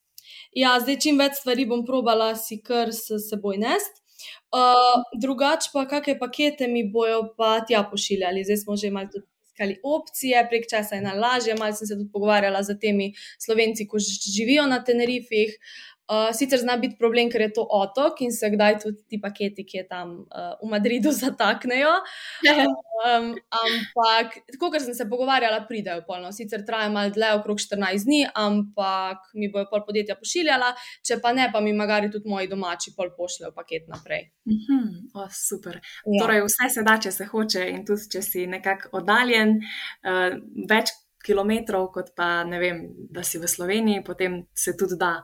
Ja, 0.56 0.80
zdaj 0.80 1.00
čim 1.04 1.20
več 1.20 1.40
stvari 1.40 1.66
bom 1.70 1.86
probala 1.86 2.34
si 2.36 2.60
kar 2.64 2.92
s 2.94 3.12
seboj 3.30 3.58
nest. 3.62 4.02
Uh, 4.56 5.04
drugače 5.22 5.72
pa, 5.74 5.86
kakšne 5.88 6.20
pakete 6.20 6.68
mi 6.72 6.86
bojo 6.92 7.22
pa 7.38 7.60
tja 7.68 7.84
pošiljali. 7.92 8.44
Zdaj 8.48 8.62
smo 8.64 8.78
že 8.80 8.92
malo 8.92 9.24
iskali 9.56 9.80
opcije, 9.84 10.48
prek 10.50 10.70
časa 10.70 10.96
je 10.96 11.02
najlažje. 11.02 11.56
Malo 11.60 11.76
sem 11.76 11.88
se 11.88 11.96
tudi 11.96 12.12
pogovarjala 12.12 12.64
z 12.64 12.78
temi 12.80 13.14
slovenci, 13.40 13.88
ki 13.88 14.32
živijo 14.38 14.68
na 14.68 14.84
Tenerifih. 14.84 15.56
Uh, 16.06 16.30
sicer 16.38 16.60
zna 16.62 16.76
biti 16.78 17.00
problem, 17.00 17.32
ker 17.34 17.42
je 17.42 17.54
to 17.58 17.64
otok 17.66 18.20
in 18.22 18.32
se 18.32 18.50
kdaj 18.54 18.76
tudi 18.84 19.00
ti 19.10 19.18
paketi, 19.22 19.64
ki 19.66 19.78
je 19.78 19.86
tam 19.90 20.12
uh, 20.30 20.52
v 20.62 20.70
Madridu, 20.70 21.10
zataknejo. 21.24 21.96
Um, 23.06 23.32
ampak, 23.50 24.36
kot 24.60 24.78
sem 24.84 24.94
se 24.94 25.08
pogovarjala, 25.10 25.64
pridejo 25.70 26.04
polno. 26.06 26.30
Sicer 26.36 26.62
traja 26.68 26.92
malo 26.94 27.10
dlje, 27.16 27.32
okrog 27.40 27.58
14 27.64 28.06
dni, 28.06 28.20
ampak 28.38 29.32
mi 29.34 29.50
bojo 29.54 29.66
pol 29.72 29.82
podjetja 29.88 30.18
pošiljala, 30.20 30.74
če 31.06 31.18
pa 31.24 31.34
ne, 31.34 31.48
pa 31.54 31.62
mi 31.66 31.74
magari 31.74 32.12
tudi 32.14 32.30
moji 32.30 32.52
domači 32.52 32.94
pol 32.98 33.10
pošljajo 33.18 33.56
paket 33.56 33.88
naprej. 33.90 34.30
Uh 34.46 34.54
-huh. 34.68 35.24
oh, 35.24 35.32
super. 35.32 35.80
Ja. 36.06 36.22
Torej, 36.22 36.44
vse 36.46 36.70
se 36.74 36.84
da, 36.84 37.00
če 37.02 37.12
se 37.12 37.26
hoče, 37.26 37.66
in 37.70 37.86
tudi 37.86 38.12
če 38.12 38.22
si 38.22 38.46
nekako 38.48 38.98
oddaljen. 39.02 39.58
Uh, 40.06 40.38
več 40.70 40.94
kilometrov, 41.26 41.90
kot 41.92 42.14
pa 42.16 42.44
ne 42.44 42.60
vem, 42.62 42.82
da 43.10 43.24
si 43.24 43.42
v 43.42 43.50
Sloveniji, 43.50 44.04
potem 44.06 44.44
se 44.54 44.76
tudi 44.78 44.98
da 45.00 45.18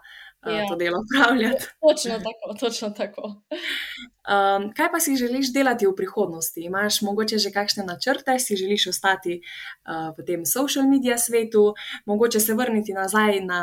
ja. 0.50 0.68
to 0.68 0.76
delo 0.76 0.98
upravljati. 1.04 1.66
Točno 1.88 2.18
tako, 2.18 2.54
točno 2.60 2.90
tako. 2.90 3.22
Um, 3.22 4.74
kaj 4.74 4.92
pa 4.92 5.00
si 5.00 5.16
želiš 5.16 5.54
delati 5.54 5.88
v 5.88 5.96
prihodnosti? 5.96 6.62
Imaš 6.62 7.02
mogoče 7.02 7.38
že 7.38 7.52
kakšne 7.52 7.84
načrte, 7.84 8.40
si 8.40 8.56
želiš 8.56 8.88
ostati 8.88 9.42
uh, 9.42 10.18
v 10.18 10.26
tem 10.26 10.46
social 10.46 10.86
media 10.86 11.18
svetu, 11.18 11.74
mogoče 12.06 12.40
se 12.40 12.54
vrniti 12.54 12.94
nazaj 12.94 13.42
na 13.46 13.62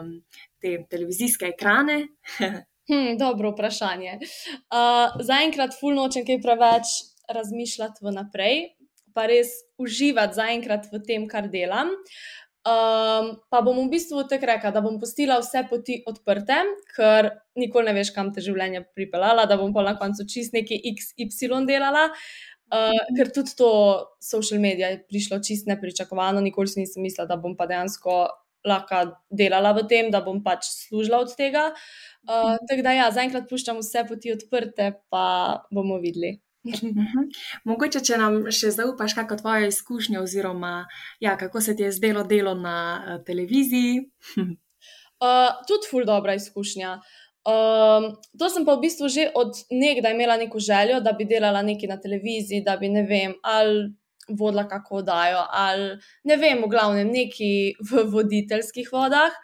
um, 0.00 0.22
te 0.60 0.84
televizijske 0.90 1.46
ekrane? 1.46 2.06
hm, 2.88 3.18
dobro 3.18 3.50
vprašanje. 3.50 4.18
Uh, 4.20 5.20
zaenkrat, 5.20 5.76
ful 5.80 5.94
nočem 5.94 6.26
kaj 6.26 6.40
preveč 6.42 6.94
razmišljati 7.28 8.04
vnaprej, 8.04 8.68
pa 9.14 9.26
res 9.26 9.48
uživati 9.78 10.34
zaenkrat 10.34 10.88
v 10.92 11.00
tem, 11.06 11.28
kar 11.28 11.48
delam. 11.48 11.88
Uh, 11.88 12.43
Um, 12.64 13.26
pa 13.52 13.60
bom 13.60 13.76
v 13.76 13.90
bistvu 13.92 14.22
tako 14.24 14.48
rekla, 14.48 14.70
da 14.72 14.80
bom 14.80 14.96
postila 14.96 15.36
vse 15.42 15.66
poti 15.68 15.98
odprte, 16.08 16.62
ker 16.96 17.28
nikoli 17.60 17.90
ne 17.90 17.92
veš, 17.98 18.14
kam 18.16 18.30
te 18.32 18.40
življenje 18.40 18.86
pripeljala, 18.96 19.44
da 19.50 19.58
bom 19.60 19.74
pa 19.74 19.84
na 19.84 19.92
koncu 20.00 20.24
čist 20.24 20.56
neki 20.56 20.78
XY 20.96 21.66
delala. 21.68 22.06
Uh, 22.72 22.96
ker 23.18 23.28
tudi 23.36 23.52
to 23.58 23.68
social 24.24 24.62
media 24.64 24.88
je 24.94 25.02
prišlo 25.10 25.42
čist 25.44 25.68
nepričakovano, 25.68 26.40
nikoli 26.40 26.72
si 26.72 26.80
nisem 26.80 27.04
mislila, 27.04 27.28
da 27.28 27.36
bom 27.36 27.52
pa 27.58 27.68
dejansko 27.68 28.16
lahko 28.64 29.02
delala 29.28 29.74
v 29.76 29.84
tem, 29.90 30.08
da 30.10 30.24
bom 30.24 30.40
pač 30.42 30.64
služila 30.88 31.20
od 31.26 31.36
tega. 31.36 31.68
Uh, 32.24 32.56
tako 32.64 32.86
da 32.86 32.96
ja, 32.96 33.10
zaenkrat 33.12 33.44
puščam 33.50 33.84
vse 33.84 34.06
poti 34.08 34.32
odprte, 34.32 34.94
pa 35.12 35.26
bomo 35.68 36.00
videli. 36.00 36.38
Mhm. 36.64 37.28
Mogoče, 37.68 38.00
če 38.04 38.18
nam 38.20 38.38
še 38.52 38.72
zaupaš, 38.74 39.16
kako 39.18 39.36
tvoje 39.40 39.68
izkušnje, 39.68 40.20
oziroma 40.20 40.86
ja, 41.20 41.36
kako 41.40 41.60
se 41.60 41.76
ti 41.76 41.84
je 41.86 41.92
zdelo 41.92 42.24
delo 42.24 42.54
na 42.54 42.78
uh, 42.96 43.18
televiziji. 43.24 44.06
uh, 44.38 45.50
tudi 45.68 45.90
ful 45.90 46.08
dobra 46.08 46.34
izkušnja. 46.40 46.98
Um, 47.44 48.14
to 48.40 48.48
sem 48.48 48.64
pa 48.64 48.72
v 48.72 48.86
bistvu 48.86 49.10
že 49.12 49.26
od 49.36 49.52
nekdaj 49.68 50.14
imela 50.16 50.38
neko 50.40 50.56
željo, 50.58 51.02
da 51.04 51.12
bi 51.12 51.26
delala 51.28 51.60
nekaj 51.62 51.90
na 51.90 51.98
televiziji, 52.00 52.64
da 52.64 52.78
bi 52.80 52.88
ne 52.88 53.02
vem, 53.04 53.34
ali 53.44 53.92
vodila 54.28 54.64
kako 54.68 55.02
oddajo, 55.02 55.42
ali 55.52 55.98
ne 56.24 56.38
vem, 56.40 56.62
v 56.64 56.70
glavnem 56.72 57.10
neki 57.12 57.76
v 57.84 58.06
voditeljskih 58.08 58.88
vodah. 58.92 59.36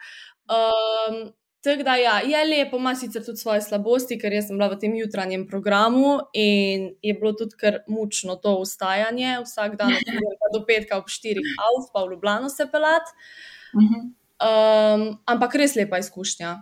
Um, 0.49 1.29
Tako 1.61 1.83
da 1.83 1.95
ja, 1.95 2.15
je 2.25 2.45
lepo, 2.45 2.77
ima 2.77 2.95
sicer 2.95 3.21
tudi 3.25 3.37
svoje 3.37 3.61
slabosti, 3.61 4.17
ker 4.17 4.33
sem 4.41 4.57
bila 4.57 4.71
v 4.71 4.79
tem 4.81 4.95
jutranjem 4.97 5.43
programu 5.47 6.17
in 6.33 6.87
je 7.05 7.13
bilo 7.13 7.35
tudi 7.37 7.53
kar 7.53 7.83
mučno 7.87 8.35
to 8.41 8.55
ustajanje, 8.63 9.35
vsak 9.45 9.75
dan 9.77 9.93
do 10.55 10.63
petka 10.65 10.97
ob 10.97 11.05
4, 11.05 11.37
avf, 11.67 11.91
pa 11.93 12.01
v 12.01 12.15
Ljubljano 12.15 12.49
se 12.49 12.65
pelat. 12.71 13.13
Um, 13.77 15.05
ampak 15.29 15.55
res 15.61 15.77
lepa 15.77 16.01
izkušnja. 16.01 16.55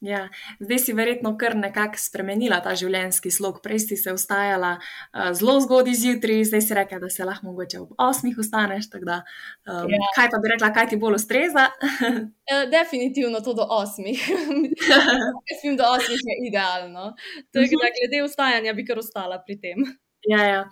Ja, 0.00 0.28
zdaj 0.60 0.78
si 0.78 0.92
verjetno 0.96 1.34
kar 1.38 1.52
nekako 1.56 2.00
spremenila 2.00 2.62
ta 2.64 2.72
življenjski 2.78 3.30
slog. 3.30 3.58
Prej 3.60 3.82
si 3.84 3.98
se 4.00 4.14
vstajala 4.16 4.70
uh, 4.78 5.26
zelo 5.36 5.58
zgodaj 5.60 5.98
zjutraj, 6.00 6.44
zdaj 6.48 6.62
si 6.64 6.76
rekla, 6.78 7.02
da 7.02 7.10
se 7.12 7.26
lahko 7.28 7.50
mogoče 7.50 7.82
ob 7.82 7.92
osmih 8.00 8.38
vstaneš. 8.38 8.88
Da, 8.94 9.20
um, 9.68 9.92
ja. 9.92 10.10
Kaj 10.16 10.30
pa 10.32 10.40
bi 10.40 10.52
rekla, 10.54 10.72
kaj 10.72 10.88
ti 10.92 11.00
bolj 11.00 11.20
ustreza? 11.20 11.68
uh, 11.68 12.64
definitivno 12.76 13.44
to 13.44 13.52
do 13.54 13.66
osmih. 13.68 14.24
Mislim, 15.50 15.76
da 15.76 15.92
osmih 15.92 16.24
je 16.32 16.38
idealno. 16.48 17.12
Tako 17.52 17.84
da 17.84 17.96
glede 17.98 18.24
vstajanja 18.24 18.72
bi 18.72 18.88
kar 18.88 19.04
ostala 19.04 19.42
pri 19.44 19.60
tem. 19.60 19.84
Ja, 20.28 20.44
ja. 20.44 20.64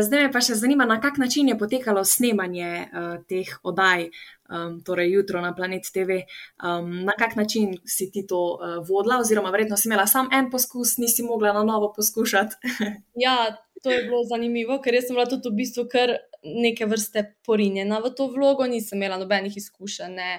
Zdaj 0.00 0.22
me 0.22 0.30
pa 0.32 0.40
še 0.40 0.54
zanima, 0.56 0.86
na 0.88 0.96
kak 1.00 1.18
način 1.20 1.48
je 1.48 1.58
potekalo 1.58 2.04
snemanje 2.08 2.70
uh, 2.86 3.10
teh 3.28 3.50
oddaj, 3.62 4.06
um, 4.48 4.78
torej 4.84 5.12
jutro 5.12 5.42
na 5.44 5.52
Planet 5.54 5.90
TV. 5.92 6.22
Um, 6.62 7.02
na 7.04 7.12
kak 7.18 7.36
način 7.36 7.76
si 7.84 8.08
ti 8.10 8.24
to 8.26 8.40
uh, 8.54 8.78
vodila, 8.88 9.20
oziroma 9.20 9.52
verjetno 9.52 9.76
si 9.76 9.88
imela 9.88 10.06
samo 10.06 10.32
en 10.32 10.48
poskus, 10.50 10.96
nisi 10.98 11.22
mogla 11.22 11.52
na 11.52 11.64
novo 11.68 11.92
poskušati. 11.96 12.56
ja, 13.26 13.36
to 13.84 13.92
je 13.92 14.02
bilo 14.08 14.22
zanimivo, 14.24 14.78
ker 14.80 14.96
sem 15.04 15.12
bila 15.12 15.26
tudi 15.28 15.50
v 15.52 15.58
bistvu 15.60 15.84
kar 15.92 16.16
neke 16.44 16.86
vrste 16.88 17.22
porinjena 17.44 17.98
v 18.04 18.10
to 18.16 18.26
vlogo, 18.32 18.64
nisem 18.68 18.98
imela 18.98 19.18
nobenih 19.20 19.56
izkušenj, 19.60 20.16
ne, 20.16 20.30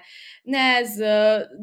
ne, 0.49 0.67
z, 0.89 1.13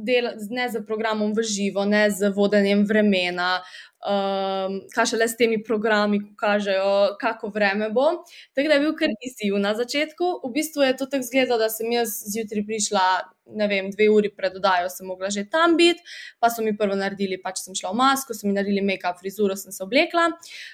del, 0.06 0.30
ne 0.50 0.68
z 0.70 0.82
programom 0.86 1.34
v 1.34 1.42
živo, 1.46 1.84
ne 1.86 2.08
z 2.10 2.30
vodenjem 2.34 2.86
vremena 2.86 3.56
um, 4.02 4.78
kaj 4.94 5.12
še 5.12 5.20
le 5.20 5.28
s 5.30 5.38
temi 5.38 5.58
programi, 5.64 6.20
ko 6.22 6.32
kažejo, 6.38 6.94
kako 7.20 7.52
vreme 7.54 7.90
bo. 7.94 8.08
Tako 8.56 8.70
da 8.70 8.78
je 8.78 8.84
bil 8.86 8.96
kar 8.98 9.14
izziv 9.28 9.58
na 9.62 9.74
začetku. 9.78 10.32
V 10.46 10.52
bistvu 10.56 10.86
je 10.86 10.96
to 10.98 11.06
tako 11.06 11.26
izgledalo, 11.26 11.60
da 11.62 11.70
sem 11.72 11.90
jaz 11.94 12.18
zjutraj 12.34 12.66
prišla. 12.68 13.06
Ne 13.46 13.66
vem, 13.68 13.90
dve 13.90 14.06
uri 14.10 14.30
pred 14.30 14.54
oddajo 14.56 14.90
sem 14.92 15.06
mogla 15.06 15.30
že 15.30 15.42
tam 15.50 15.74
biti, 15.76 16.00
pa 16.38 16.50
so 16.50 16.62
mi 16.62 16.76
prvo 16.78 16.94
naredili, 16.94 17.40
pač 17.42 17.58
sem 17.64 17.74
šla 17.74 17.90
v 17.90 17.98
masko, 17.98 18.36
so 18.38 18.46
mi 18.46 18.54
naredili 18.54 18.84
make-up, 18.86 19.18
frizuro 19.18 19.56
sem 19.58 19.74
se 19.74 19.82
oblekla. 19.82 20.30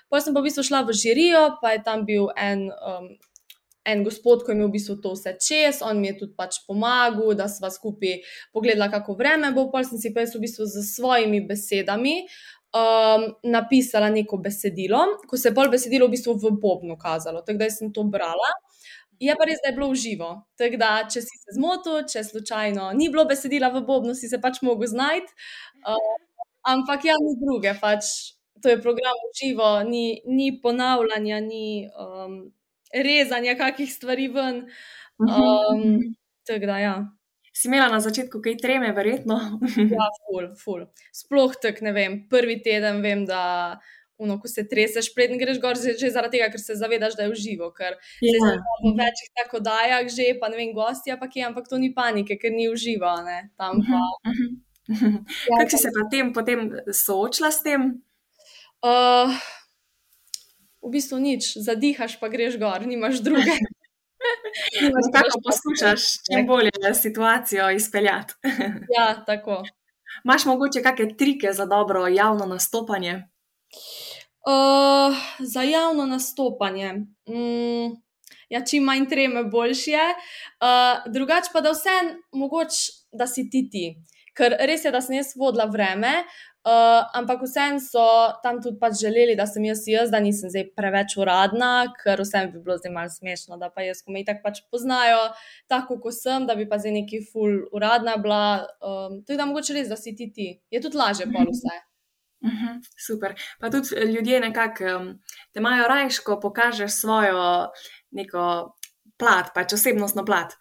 Potem 0.09 0.29
sem 0.29 0.37
pa 0.37 0.43
v 0.43 0.51
bistvu 0.51 0.67
šla 0.69 0.83
v 0.85 0.93
žirijo, 0.93 1.43
pa 1.63 1.73
je 1.75 1.81
tam 1.87 2.05
bil 2.05 2.29
en, 2.37 2.69
um, 2.69 3.09
en 3.89 4.05
gospod, 4.05 4.45
ki 4.45 4.53
je 4.53 4.59
imel 4.59 4.69
v 4.69 4.77
bistvu 4.77 4.99
to 5.01 5.15
vse 5.17 5.33
čez, 5.41 5.81
on 5.81 5.97
mi 6.03 6.13
je 6.13 6.19
tudi 6.21 6.37
pač 6.37 6.61
pomagal, 6.69 7.33
da 7.39 7.49
sva 7.49 7.73
skupaj 7.73 8.21
pogledala, 8.53 8.93
kako 8.93 9.17
vreme 9.17 9.49
bo. 9.57 9.71
Potem 9.73 9.95
sem 9.95 10.05
si 10.05 10.13
pa 10.13 10.27
jaz 10.27 10.37
v 10.37 10.45
bistvu 10.45 10.69
z 10.69 10.85
svojimi 10.93 11.41
besedami 11.49 12.29
um, 12.77 13.33
napisala 13.43 14.13
neko 14.13 14.37
besedilo, 14.37 15.01
ko 15.27 15.37
se 15.37 15.49
je 15.49 15.57
bolj 15.57 15.73
besedilo 15.73 16.07
v 16.07 16.17
bistvu 16.17 16.37
v 16.37 16.53
Bobnu 16.61 16.99
kazalo, 17.01 17.43
tako 17.43 17.65
da 17.65 17.71
sem 17.73 17.93
to 17.93 18.05
brala. 18.05 18.53
Je 19.21 19.35
pa 19.35 19.47
res, 19.49 19.59
da 19.63 19.71
je 19.71 19.77
bilo 19.77 19.89
uživo. 19.91 20.31
Tako 20.61 20.79
da, 20.81 20.91
če 21.11 21.23
si 21.25 21.41
se 21.43 21.57
zmotil, 21.57 22.03
če 22.11 22.25
slučajno 22.27 22.93
ni 22.99 23.09
bilo 23.11 23.25
besedila 23.29 23.73
v 23.75 23.83
Bobnu, 23.87 24.15
si 24.15 24.31
se 24.31 24.41
pač 24.43 24.63
mogel 24.63 24.91
znajti. 24.91 25.35
Uh, 25.83 26.15
ampak 26.71 27.09
ja, 27.09 27.19
ni 27.23 27.35
druge, 27.41 27.75
pač 27.81 28.13
to 28.63 28.73
je 28.73 28.81
program 28.83 29.19
uživo, 29.31 29.71
ni, 29.87 30.21
ni 30.27 30.51
ponavljanja, 30.63 31.43
ni 31.43 31.87
um, 31.95 32.41
rezanja 32.95 33.55
kakih 33.59 33.91
stvari 33.93 34.27
ven. 34.35 34.65
Um, 35.19 36.01
tako 36.47 36.67
da, 36.71 36.79
ja 36.83 36.97
si 37.59 37.69
imela 37.69 37.89
na 37.91 37.99
začetku 38.01 38.39
kaj 38.43 38.57
treme, 38.63 38.93
verjetno. 38.95 39.39
ja, 39.97 40.09
ful, 40.23 40.51
ful. 40.63 40.85
Sploh 41.15 41.57
tak, 41.63 41.83
ne 41.83 41.93
vem, 41.93 42.21
prvi 42.31 42.61
teden 42.63 43.03
vem, 43.03 43.27
da. 43.27 43.81
Uno, 44.19 44.41
ko 44.43 44.49
se 44.51 44.65
treseš, 44.67 45.13
preden 45.15 45.39
greš 45.39 45.61
gor, 45.63 45.79
že, 45.79 46.11
zaradi 46.11 46.39
tega, 46.39 46.49
ker 46.51 46.61
se 46.61 46.75
zavedaš, 46.75 47.15
da 47.15 47.27
je 47.27 47.31
uživo. 47.31 47.71
Ker 47.71 47.95
yeah. 48.19 48.41
se 48.43 48.55
ja. 48.57 48.63
v 48.83 48.95
večjih 48.99 49.31
tako 49.39 49.61
dajah, 49.63 50.09
že 50.11 50.33
pa 50.41 50.51
ne 50.51 50.59
vem, 50.59 50.73
gosti, 50.75 51.15
ampak 51.15 51.37
je, 51.39 51.45
ampak 51.47 51.71
to 51.71 51.79
ni 51.79 51.93
panike, 51.95 52.35
ker 52.35 52.51
ni 52.51 52.67
uživo. 52.67 53.13
Tam 53.57 53.79
pa. 53.87 54.03
Uh 54.27 54.35
-huh. 54.35 54.51
ja, 55.51 55.59
Kako 55.61 55.71
si 55.71 55.79
se 55.79 55.95
pa 55.95 56.09
tem, 56.11 56.33
potem 56.33 56.71
soočila 56.93 57.51
s 57.51 57.63
tem? 57.63 58.03
Uh, 58.83 59.31
v 60.83 60.91
bistvu 60.91 61.19
nič, 61.19 61.59
zadihaš, 61.59 62.19
pa 62.21 62.29
greš 62.29 62.59
gor, 62.59 62.87
nimaš 62.87 63.21
druge. 63.23 63.55
Kako 65.15 65.41
poskušaš 65.45 66.03
čim 66.27 66.47
bolje 66.47 66.71
situacijo 66.95 67.71
izpeljati? 67.71 68.35
ja, 68.99 69.25
tako. 69.27 69.63
Imáš 70.25 70.45
mogoče 70.45 70.83
kakšne 70.83 71.17
trike 71.17 71.53
za 71.53 71.67
dobro 71.67 72.09
javno 72.09 72.47
nastopanje? 72.47 73.15
Uh, 73.15 74.08
za 75.39 75.63
javno 75.63 76.07
nastopanje. 76.07 76.93
Mm, 77.29 77.97
ja, 78.49 78.65
čim 78.65 78.85
manj 78.85 79.09
treme, 79.09 79.45
boljše 79.45 79.91
je. 79.91 80.09
Uh, 80.61 81.13
drugače 81.13 81.51
pa, 81.53 81.61
da 81.61 81.73
vse 81.77 81.97
mogoče, 82.33 82.93
da 83.13 83.27
si 83.27 83.51
ti 83.51 83.69
ti. 83.71 83.87
Ker 84.39 84.55
res 84.61 84.85
je, 84.85 84.93
da 84.95 85.01
sem 85.03 85.17
jaz 85.19 85.35
vodila 85.37 85.67
vreme, 85.67 86.23
Uh, 86.69 87.07
ampak 87.15 87.41
vsem 87.47 87.79
so 87.81 88.03
tam 88.43 88.59
tudi 88.61 88.77
pač 88.83 88.99
želeli, 89.01 89.37
da 89.39 89.47
sem 89.47 89.63
jaz 89.65 89.87
jaz, 89.89 90.11
da 90.13 90.19
nisem 90.21 90.51
zdaj 90.53 90.67
preveč 90.77 91.15
uradna, 91.17 91.95
ker 92.03 92.21
vsem 92.21 92.51
bi 92.53 92.61
bilo 92.61 92.77
zdaj 92.77 92.93
malo 92.93 93.13
smešno, 93.15 93.57
da 93.63 93.71
pa 93.73 93.87
jaz, 93.87 94.03
ko 94.05 94.13
me 94.13 94.25
tako 94.27 94.43
pač 94.45 94.61
poznajo, 94.69 95.23
tako 95.71 95.97
kot 96.03 96.19
sem, 96.19 96.45
da 96.51 96.59
bi 96.59 96.67
pa 96.69 96.81
zdaj 96.83 96.97
neki 96.99 97.23
full 97.31 97.63
uradna 97.73 98.19
bila. 98.21 98.43
Um, 98.83 99.23
tudi 99.23 99.39
da 99.39 99.47
mogoče 99.49 99.79
res, 99.79 99.89
da 99.89 99.97
si 99.97 100.13
ti 100.19 100.29
ti. 100.35 100.51
Je 100.69 100.83
tudi 100.83 100.99
lažje 100.99 101.31
pa 101.33 101.47
vse. 101.47 101.79
Uh 102.41 102.51
-huh, 102.51 102.81
super. 103.07 103.35
Pa 103.61 103.71
tudi 103.71 103.89
ljudje 104.13 104.41
nekako 104.41 104.85
um, 104.85 105.19
te 105.53 105.61
imajo 105.61 105.89
rajš, 105.89 106.19
ko 106.19 106.41
pokažeš 106.41 107.01
svojo 107.01 107.69
neko 108.11 108.75
plat, 109.19 109.51
pač 109.55 109.73
osebnostno 109.73 110.25
plat. 110.25 110.53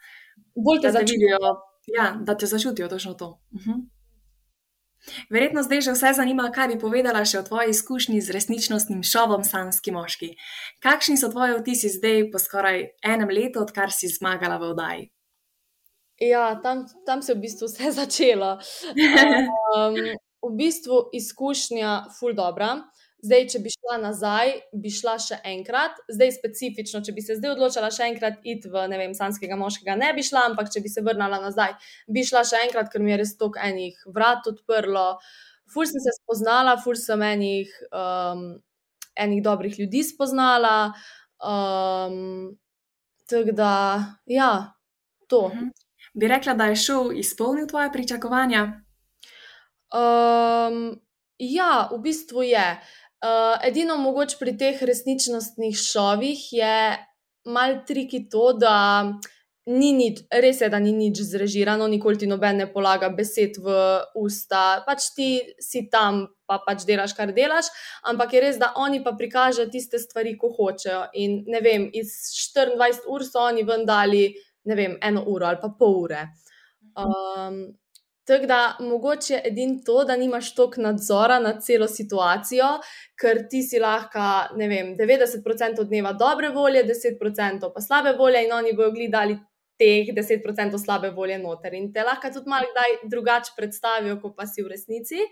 Bolj 0.54 0.80
te 0.82 0.90
začutijo. 0.90 1.38
Ja, 1.86 2.18
da 2.20 2.36
te 2.36 2.46
začutijo 2.46 2.88
točno 2.88 3.14
to. 3.14 3.40
Uh 3.50 3.60
-huh. 3.60 3.88
Verjetno 5.30 5.62
zdaj 5.62 5.80
že 5.80 5.92
vse 5.92 6.12
zanima, 6.12 6.50
kaj 6.54 6.68
bi 6.68 6.78
povedala 6.78 7.24
še 7.24 7.38
o 7.38 7.42
tvoji 7.42 7.70
izkušnji 7.70 8.20
z 8.20 8.34
resničnostnim 8.34 9.02
šovom 9.02 9.44
Sanski 9.44 9.92
moški. 9.94 10.34
Kakšni 10.84 11.16
so 11.16 11.30
tvoji 11.32 11.60
vtisi 11.60 11.88
zdaj, 11.88 12.30
po 12.32 12.38
skoraj 12.38 12.84
enem 13.04 13.28
letu, 13.28 13.62
odkar 13.62 13.94
si 13.94 14.08
zmagala 14.08 14.58
v 14.58 14.70
oddaji? 14.72 15.10
Ja, 16.18 16.60
tam, 16.62 16.86
tam 17.06 17.22
se 17.22 17.32
je 17.32 17.36
v 17.36 17.40
bistvu 17.40 17.68
vse 17.70 17.92
začelo. 18.00 18.58
Um, 19.78 19.96
v 20.42 20.54
bistvu 20.56 21.08
izkušnja 21.12 22.08
ful 22.18 22.34
dobra. 22.36 22.76
Zdaj, 23.18 23.48
če 23.50 23.58
bi 23.64 23.70
šla 23.72 23.96
nazaj, 23.98 24.52
bi 24.78 24.90
šla 24.94 25.16
še 25.18 25.40
enkrat, 25.50 25.96
zdaj 26.06 26.36
specifično, 26.36 27.00
če 27.02 27.14
bi 27.16 27.24
se 27.26 27.34
zdaj 27.40 27.56
odločila 27.56 27.88
še 27.90 28.06
enkrat 28.12 28.46
iti 28.46 28.70
v, 28.70 28.84
ne 28.92 29.00
vem, 29.00 29.16
sanskega 29.16 29.58
moškega, 29.58 29.96
ne 29.98 30.12
bi 30.14 30.22
šla, 30.22 30.44
ampak 30.52 30.70
če 30.70 30.84
bi 30.84 30.92
se 30.92 31.02
vrnila 31.02 31.40
nazaj, 31.42 31.74
bi 32.06 32.22
šla 32.22 32.44
še 32.46 32.62
enkrat, 32.68 32.92
ker 32.92 33.02
mi 33.02 33.10
je 33.10 33.18
res 33.24 33.34
toliko 33.40 33.58
enih 33.66 33.98
vrat 34.14 34.46
odprlo. 34.46 35.08
Ful 35.74 35.90
sem 35.90 35.98
se 36.04 36.14
spoznala, 36.20 36.78
ful 36.84 36.94
sem 36.96 37.26
enih, 37.26 37.74
um, 37.90 38.46
enih 39.18 39.42
dobrih 39.42 39.74
ljudi 39.82 40.06
spoznala. 40.06 40.94
Um, 41.42 42.54
tako 43.26 43.58
da, 43.58 43.74
ja, 44.30 44.52
to. 45.26 45.48
Mhm. 45.48 45.74
Bi 46.14 46.30
rekla, 46.30 46.54
da 46.54 46.70
je 46.70 46.78
šel 46.86 47.18
izpolnil 47.18 47.66
tvoje 47.66 47.90
pričakovanja? 47.92 48.68
Um, 49.94 51.00
ja, 51.38 51.88
v 51.92 52.00
bistvu 52.02 52.42
je. 52.42 52.68
Uh, 53.18 53.56
edino 53.66 53.96
mogoče 53.98 54.36
pri 54.38 54.54
teh 54.58 54.82
resničnostnih 54.82 55.74
šovih 55.74 56.42
je 56.52 56.76
mal 57.48 57.80
triki 57.86 58.28
to, 58.30 58.52
da 58.54 58.76
ni 59.68 59.92
nič, 59.92 60.22
res 60.32 60.62
je, 60.62 60.68
da 60.72 60.78
ni 60.80 60.94
nič 60.96 61.20
zrežirano, 61.28 61.88
nikoli 61.92 62.16
ti 62.20 62.28
noben 62.28 62.62
ne 62.62 62.66
polaga 62.72 63.10
besed 63.12 63.58
v 63.60 63.74
usta, 64.16 64.80
pač 64.86 65.10
ti 65.16 65.28
si 65.60 65.84
tam, 65.92 66.24
pa 66.48 66.60
pač 66.64 66.86
delaš, 66.88 67.12
kar 67.16 67.34
delaš, 67.36 67.68
ampak 68.08 68.32
je 68.32 68.44
res, 68.46 68.60
da 68.60 68.72
oni 68.80 69.02
pa 69.04 69.12
prikažejo 69.18 69.68
tiste 69.72 70.00
stvari, 70.00 70.38
ko 70.40 70.52
hočejo. 70.56 71.02
In 71.20 71.42
ne 71.52 71.60
vem, 71.64 71.88
iz 71.92 72.14
24 72.56 73.10
ur 73.12 73.26
so 73.26 73.44
oni 73.44 73.66
vendali, 73.68 74.30
ne 74.68 74.78
vem, 74.78 74.96
eno 75.04 75.26
uro 75.28 75.50
ali 75.50 75.60
pa 75.60 75.72
pol 75.76 76.00
ure. 76.06 76.22
Tako 78.28 78.46
da 78.46 78.76
mogoče 78.80 79.34
je 79.34 79.42
edino 79.44 79.80
to, 79.86 80.04
da 80.04 80.16
nimaš 80.16 80.54
toliko 80.54 80.80
nadzora 80.80 81.38
nad 81.40 81.62
celo 81.64 81.86
situacijo, 81.88 82.66
ker 83.20 83.46
ti 83.50 83.62
si 83.64 83.80
lahko, 83.80 84.24
ne 84.60 84.68
vem, 84.68 84.90
90% 84.98 85.84
dneva 85.88 86.12
dobre 86.12 86.50
volje, 86.52 86.82
10% 86.84 87.70
pa 87.74 87.80
slabe 87.80 88.12
volje, 88.18 88.44
in 88.44 88.52
oni 88.52 88.74
bojo 88.76 88.90
gledali 88.92 89.38
teh 89.80 90.10
10% 90.12 90.78
slabe 90.84 91.10
volje 91.16 91.38
noter. 91.38 91.74
In 91.74 91.88
te 91.92 92.04
lahko 92.04 92.28
tudi 92.34 92.52
malo 92.52 92.68
kdaj 92.74 93.08
drugače 93.08 93.56
predstavijo, 93.56 94.18
kot 94.20 94.36
pa 94.36 94.46
si 94.46 94.62
v 94.62 94.74
resnici. 94.74 95.24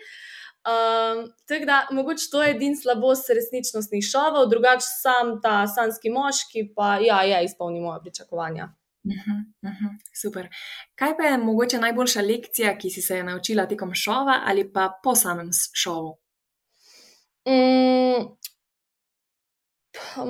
Um, 0.67 1.27
tako 1.47 1.69
da, 1.69 1.83
mogoče 1.93 2.31
to 2.33 2.43
je 2.43 2.57
edin 2.57 2.81
slabost 2.81 3.29
resničnostnih 3.29 4.09
šovov, 4.09 4.49
drugače 4.51 4.89
sam 4.89 5.37
ta 5.43 5.67
sanski 5.69 6.11
moški, 6.11 6.71
pa 6.75 6.97
ja, 7.05 7.21
je 7.29 7.45
izpolnil 7.45 7.85
moje 7.85 8.01
pričakovanja. 8.09 8.73
Uh 9.07 9.13
-huh, 9.13 9.71
uh 9.71 9.91
super. 10.23 10.49
Kaj 10.95 11.17
pa 11.17 11.23
je 11.23 11.39
mogoče 11.39 11.79
najboljša 11.79 12.21
lekcija, 12.21 12.79
ki 12.79 12.91
si 12.91 13.03
se 13.03 13.17
je 13.17 13.25
naučila 13.25 13.67
tekom 13.67 13.95
šova 13.95 14.43
ali 14.47 14.73
pa 14.73 15.01
po 15.03 15.15
samem 15.15 15.51
šovu? 15.73 16.19
Mm, 17.49 18.37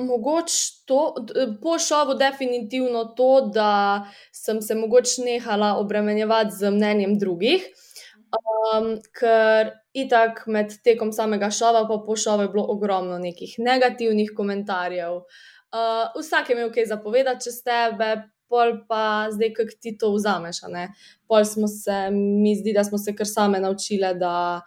mogoče 0.05 0.85
to, 0.85 1.15
po 1.61 1.79
šovu, 1.79 2.13
definitivno 2.13 3.03
to, 3.03 3.41
da 3.53 4.05
sem 4.31 4.61
se 4.61 4.75
mogoče 4.75 5.21
nehala 5.25 5.77
obremenjevati 5.77 6.55
z 6.59 6.71
mnenjem 6.71 7.19
drugih. 7.19 7.63
Um, 8.37 8.97
ker 9.19 9.71
itak 9.93 10.43
med 10.47 10.73
tekom 10.83 11.11
samega 11.13 11.49
šova, 11.51 11.85
pa 11.87 12.03
po 12.05 12.15
šovu 12.15 12.41
je 12.41 12.49
bilo 12.49 12.65
ogromno 12.69 13.17
nekih 13.19 13.55
negativnih 13.57 14.31
komentarjev. 14.35 15.13
Uh, 15.15 16.19
vsak 16.19 16.49
je 16.49 16.55
imel 16.55 16.71
kaj 16.73 16.85
zapovedati 16.85 17.43
čez 17.43 17.61
tebe, 17.63 18.15
pol 18.49 18.73
pa 18.87 19.27
zdaj, 19.31 19.53
kako 19.53 19.79
ti 19.81 19.97
to 19.97 20.11
vzameš. 20.15 20.63
Pol 21.27 21.45
smo 21.45 21.67
se, 21.67 22.09
mi 22.11 22.55
zdi, 22.55 22.73
da 22.73 22.83
smo 22.83 22.97
se 22.97 23.15
kar 23.15 23.27
same 23.27 23.59
naučile, 23.59 24.13
da, 24.13 24.61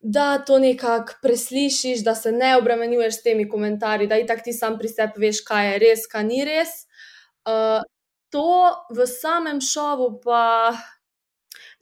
da 0.00 0.38
to 0.38 0.58
nekako 0.58 1.18
preslišiš, 1.22 2.04
da 2.04 2.14
se 2.14 2.32
ne 2.32 2.56
obremenjuješ 2.56 3.18
s 3.18 3.22
temi 3.22 3.48
komentarji, 3.48 4.06
da 4.06 4.18
itak 4.18 4.44
ti 4.44 4.52
sam 4.52 4.78
pri 4.78 4.88
sebi 4.88 5.26
veš, 5.26 5.42
kaj 5.46 5.72
je 5.72 5.78
res, 5.78 6.06
kaj 6.10 6.24
ni 6.24 6.44
res. 6.44 6.82
Uh, 7.46 7.82
to 8.30 8.74
v 8.90 9.06
samem 9.06 9.60
šovu 9.60 10.20
pa. 10.24 10.74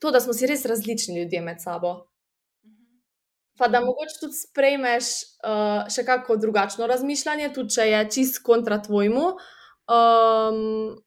To, 0.03 0.11
da 0.13 0.21
smo 0.21 0.35
si 0.37 0.47
res 0.47 0.67
različni 0.69 1.17
ljudje 1.17 1.41
med 1.41 1.63
sabo. 1.63 1.95
Pa 3.57 3.69
da 3.71 3.81
mogoče 3.81 4.19
tudi 4.21 4.37
sprejmeš 4.37 5.11
uh, 5.47 5.87
še 5.89 6.03
kako 6.05 6.37
drugačno 6.43 6.89
razmišljanje, 6.91 7.53
tudi 7.55 7.77
če 7.77 7.87
je 7.89 8.01
čist 8.17 8.41
kontra 8.45 8.81
tvojmu. 8.83 9.29
Um, 9.85 10.99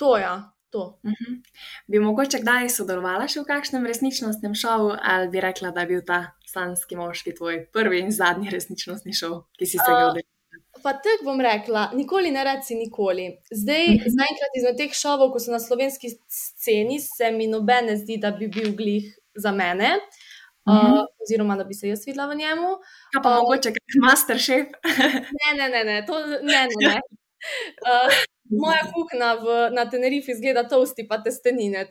To 0.00 0.16
je. 0.16 0.22
Ja, 0.22 0.52
to. 0.70 0.98
Uh 1.04 1.10
mhm. 1.10 1.14
-huh. 1.34 1.42
Bi 1.86 1.98
mogoče 1.98 2.38
kdaj 2.38 2.68
sodelovala 2.68 3.28
še 3.28 3.40
v 3.40 3.44
kakšnem 3.44 3.86
resničnostnem 3.86 4.54
šovu, 4.54 4.96
ali 5.02 5.28
bi 5.28 5.40
rekla, 5.40 5.70
da 5.70 5.80
je 5.80 5.86
bil 5.86 6.02
ta 6.06 6.20
sanski 6.46 6.96
moški 6.96 7.34
tvoj 7.34 7.66
prvi 7.72 8.00
in 8.00 8.12
zadnji 8.12 8.50
resničnostni 8.50 9.12
šov, 9.12 9.42
ki 9.58 9.66
si 9.66 9.78
se 9.78 9.90
ga 9.90 10.04
udeležila? 10.10 10.30
Uh, 10.76 10.82
pa 10.82 10.92
tako 10.92 11.24
bom 11.24 11.40
rekla, 11.40 11.90
nikoli 11.94 12.30
ne 12.30 12.44
reci 12.44 12.74
nikoli. 12.74 13.26
Zdaj, 13.50 13.84
uh 13.84 13.90
mhm. 13.90 13.98
-huh. 13.98 14.14
zaenkrat 14.18 14.52
izmed 14.56 14.76
teh 14.76 14.92
šovov, 15.02 15.32
ko 15.32 15.38
so 15.38 15.50
na 15.50 15.60
slovenski 15.60 16.08
sceni, 16.28 17.00
se 17.00 17.30
mi 17.30 17.46
noben 17.46 17.86
ne 17.86 17.96
zdi, 17.96 18.16
da 18.16 18.30
bi 18.30 18.48
bil 18.48 18.76
glih 18.76 19.06
za 19.34 19.52
mene. 19.52 19.90
Uh, 20.66 20.74
uh 20.74 20.82
-huh. 20.82 21.06
Oziroma, 21.22 21.56
da 21.56 21.64
bi 21.64 21.74
se 21.74 21.88
jaz 21.88 22.06
videla 22.06 22.26
v 22.26 22.36
njemu. 22.36 22.68
Ja, 23.14 23.20
pa 23.22 23.30
uh, 23.30 23.36
mogoče 23.36 23.70
kot 23.70 23.94
master 24.06 24.38
chef. 24.38 24.66
ne, 25.40 25.50
ne, 25.58 25.68
ne, 25.68 25.84
ne, 25.84 26.06
to 26.06 26.26
ne. 26.26 26.38
ne, 26.42 26.68
ne. 26.86 27.00
Uh, 27.90 28.12
moja 28.50 28.82
kuhna 28.92 29.34
v, 29.40 29.70
na 29.74 29.86
Tenerife 29.90 30.32
izgleda 30.32 30.68
tosti, 30.68 31.06
pa 31.08 31.18
testenine. 31.22 31.86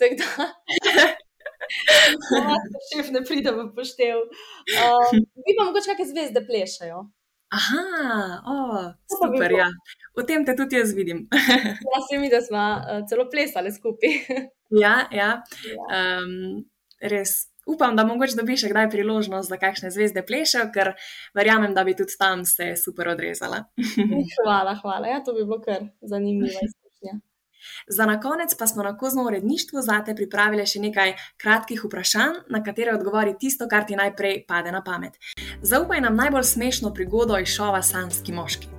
Šef 2.89 3.12
ne 3.13 3.22
pride 3.26 3.52
v 3.54 3.69
poštev. 3.76 4.17
Um, 4.24 5.24
vi 5.45 5.56
pa 5.58 5.67
mogoče 5.67 5.93
kakšne 5.93 6.12
zvezde 6.12 6.45
plešajo. 6.48 7.06
Aha, 7.50 8.41
oh, 8.45 8.93
super. 9.10 9.52
Ja. 9.52 9.69
V 10.17 10.26
tem 10.30 10.45
te 10.45 10.54
tudi 10.58 10.78
jaz 10.78 10.93
vidim. 10.93 11.26
ja, 11.89 12.02
se 12.06 12.17
mi, 12.22 12.30
da 12.30 12.41
smo 12.45 12.62
uh, 12.62 13.02
celo 13.10 13.26
plesali 13.30 13.72
skupaj. 13.74 14.10
ja, 14.84 15.10
ja. 15.12 15.32
ja. 15.65 15.78
Um, 15.89 16.65
res 17.02 17.48
upam, 17.69 17.95
da 17.95 18.05
mogoče 18.08 18.38
dobiš 18.39 18.65
še 18.65 18.73
kdaj 18.73 18.89
priložnost, 18.93 19.51
da 19.51 19.60
kakšne 19.62 19.93
zvezde 19.93 20.25
plešejo, 20.25 20.69
ker 20.73 20.93
verjamem, 21.38 21.73
da 21.77 21.86
bi 21.88 21.95
tudi 21.97 22.17
tam 22.19 22.45
se 22.45 22.73
super 22.79 23.13
odrezala. 23.15 23.63
hvala, 24.38 24.75
hvala. 24.82 25.15
Ja, 25.15 25.23
to 25.23 25.38
bi 25.38 25.45
bilo 25.45 25.62
kar 25.63 25.89
zanimivo 26.01 26.49
izkušnja. 26.49 27.19
Za 27.88 28.05
na 28.05 28.19
konec 28.21 28.55
pa 28.55 28.67
smo 28.67 28.84
na 28.84 28.97
kozmo 28.97 29.23
uredništvu 29.27 29.82
zate 29.82 30.15
pripravili 30.15 30.65
še 30.65 30.79
nekaj 30.79 31.13
kratkih 31.38 31.84
vprašanj, 31.86 32.41
na 32.49 32.63
katere 32.63 32.95
odgovori 32.95 33.36
tisto, 33.39 33.67
kar 33.67 33.86
ti 33.86 33.99
najprej 33.99 34.43
pade 34.47 34.71
na 34.71 34.84
pamet. 34.84 35.19
Zaupaj 35.62 36.01
nam 36.01 36.15
najbolj 36.15 36.43
smešno 36.55 36.93
prigodo 36.93 37.39
iz 37.39 37.55
šova 37.55 37.82
Sanski 37.82 38.32
moški. 38.32 38.79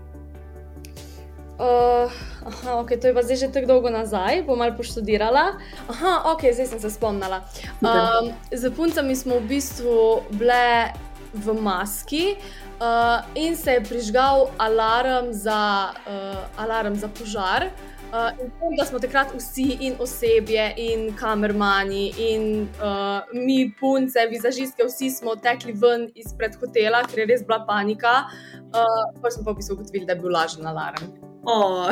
Uh, 1.61 2.09
aha, 2.47 2.81
okay, 2.81 2.97
to 2.97 3.13
je 3.13 3.13
pa 3.13 3.21
zdaj 3.21 3.37
že 3.37 3.49
tako 3.53 3.69
dolgo 3.69 3.93
nazaj, 3.93 4.49
bom 4.49 4.57
malo 4.57 4.73
poštudirala. 4.81 5.61
Aha, 5.93 6.33
ok, 6.33 6.49
zdaj 6.57 6.73
sem 6.73 6.81
se 6.81 6.89
spomnila. 6.89 7.45
Um, 7.85 8.33
z 8.49 8.73
puncami 8.73 9.13
smo 9.13 9.37
v 9.45 9.61
bistvu 9.61 10.25
bile 10.41 10.97
v 11.37 11.53
maski 11.61 12.41
uh, 12.81 13.21
in 13.37 13.61
se 13.61 13.77
je 13.77 13.85
prižgal 13.85 14.49
alarm 14.57 15.37
za, 15.37 15.93
uh, 16.09 16.49
alarm 16.57 16.97
za 16.97 17.13
požar. 17.13 17.69
Uh, 18.09 18.33
in 18.41 18.49
vem, 18.57 18.75
da 18.81 18.89
smo 18.89 18.97
takrat 18.99 19.29
vsi, 19.37 19.77
in 19.85 20.01
osebje, 20.01 20.65
in 20.81 21.13
kamermani, 21.13 22.09
in 22.17 22.67
uh, 22.81 23.21
mi, 23.37 23.69
punce, 23.77 24.25
vizažistke, 24.33 24.89
vsi 24.89 25.13
smo 25.13 25.37
tekli 25.37 25.77
ven 25.77 26.09
izpred 26.17 26.57
hotela, 26.57 27.05
ker 27.05 27.23
je 27.23 27.33
res 27.37 27.45
bila 27.45 27.61
panika. 27.69 28.25
Uh, 28.73 29.13
pa 29.21 29.29
smo 29.29 29.45
pa 29.45 29.53
v 29.53 29.61
bistvu 29.61 29.77
ugotovili, 29.77 30.09
da 30.09 30.17
je 30.17 30.25
bil 30.25 30.33
lažen 30.33 30.67
alarm. 30.67 31.30
Oh. 31.45 31.89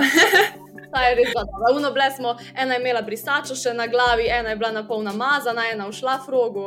Ta 0.93 1.03
je 1.03 1.15
res 1.15 1.33
dobro. 1.35 1.77
Uno 1.77 1.91
ble 1.93 2.11
smo, 2.17 2.37
ena 2.57 2.75
je 2.75 2.81
imela 2.81 3.03
brisačo 3.03 3.57
še 3.57 3.75
na 3.77 3.87
glavi, 3.87 4.29
ena 4.33 4.53
je 4.53 4.57
bila 4.57 4.71
na 4.73 4.85
pol 4.89 5.03
namazana, 5.05 5.67
ena 5.73 5.89
všla 5.91 6.17
v 6.25 6.33
rogu. 6.33 6.67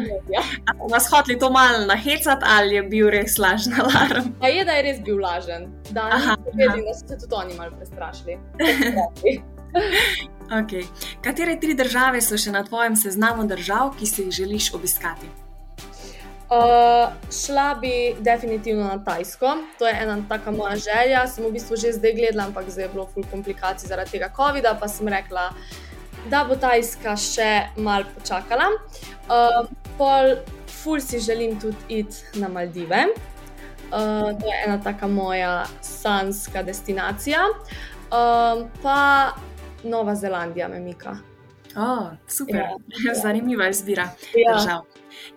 Nas 0.92 1.08
hoteli 1.12 1.38
to 1.38 1.50
malo 1.50 1.84
nahecati, 1.86 2.44
ali 2.56 2.78
je 2.78 2.82
bil 2.82 3.10
res 3.12 3.38
lažen 3.38 3.76
alarm? 3.80 4.32
Pa 4.40 4.52
je, 4.52 4.64
da 4.64 4.78
je 4.78 4.86
res 4.88 5.00
bil 5.04 5.20
lažen. 5.20 5.68
Da, 5.90 6.08
vedeli, 6.52 6.84
da 6.86 6.96
so 6.96 7.06
se 7.08 7.20
tudi 7.24 7.36
oni 7.36 7.58
malo 7.58 7.76
prestrašili. 7.76 8.38
okay. 10.60 10.84
Katere 11.24 11.58
tri 11.60 11.74
države 11.76 12.22
so 12.24 12.40
še 12.40 12.54
na 12.56 12.64
tvojem 12.64 12.96
seznamu 12.96 13.48
držav, 13.48 13.96
ki 13.98 14.08
si 14.08 14.24
jih 14.26 14.38
želiš 14.44 14.72
obiskati? 14.74 15.45
Uh, 16.46 17.12
šla 17.32 17.74
bi 17.80 18.14
definitivno 18.20 18.84
na 18.84 19.04
Tajsko, 19.04 19.56
to 19.78 19.86
je 19.86 19.94
ena 20.02 20.18
taka 20.28 20.50
moja 20.50 20.76
želja. 20.76 21.26
Sem 21.26 21.44
v 21.44 21.50
bistvu 21.58 21.76
že 21.76 21.92
zdaj 21.92 22.14
gledala, 22.14 22.46
ampak 22.46 22.70
zdaj 22.70 22.84
je 22.84 22.92
bilo 22.92 23.06
ful 23.10 23.26
komplikacij 23.30 23.88
zaradi 23.88 24.14
tega 24.14 24.30
COVID-a, 24.36 24.76
pa 24.78 24.88
sem 24.88 25.08
rekla, 25.08 25.50
da 26.30 26.44
bo 26.46 26.54
Tajska 26.54 27.16
še 27.18 27.50
mal 27.82 28.06
počakala. 28.14 28.70
Uh, 29.26 29.66
pol, 29.98 30.36
ful 30.70 31.02
si 31.02 31.18
želim 31.18 31.58
tudi 31.58 31.98
iti 32.00 32.38
na 32.38 32.48
Maldive. 32.48 33.08
Uh, 33.90 34.30
to 34.38 34.46
je 34.46 34.62
ena 34.66 34.78
taka 34.82 35.06
moja 35.06 35.66
sanska 35.82 36.62
destinacija. 36.62 37.42
Uh, 38.06 38.68
pa 38.82 39.34
Nova 39.82 40.14
Zelandija 40.14 40.68
me 40.68 40.78
mika. 40.80 41.18
Oh, 41.76 42.08
super, 42.28 42.56
ja, 42.56 43.14
zanimiva 43.22 43.68
izbira 43.68 44.08
ja. 44.34 44.54
držav. 44.54 44.86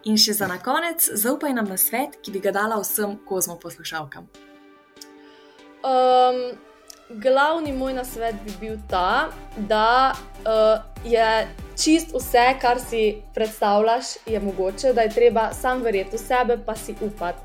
In 0.07 0.17
še 0.17 0.33
za 0.33 0.47
konec, 0.63 1.09
zaupaj 1.13 1.53
nam 1.53 1.67
na 1.67 1.77
svet, 1.77 2.19
ki 2.23 2.31
bi 2.31 2.39
ga 2.39 2.53
dala 2.55 2.79
vsem 2.79 3.17
kozmo 3.27 3.57
poslušalkam. 3.59 4.27
Um, 5.83 6.39
glavni 7.09 7.73
moj 7.73 7.93
nasvet 7.93 8.39
bi 8.45 8.55
bil 8.59 8.77
ta, 8.89 9.31
da 9.57 10.15
uh, 10.43 10.79
je 11.03 11.27
čist 11.79 12.15
vse, 12.15 12.45
kar 12.61 12.79
si 12.79 13.21
predstavljaš, 13.35 14.15
je 14.25 14.39
mogoče, 14.39 14.93
da 14.93 15.07
je 15.07 15.15
treba 15.15 15.49
sam 15.53 15.83
verjeti 15.83 16.15
v 16.15 16.23
sebe, 16.23 16.59
pa 16.65 16.75
si 16.75 16.95
upati. 17.01 17.43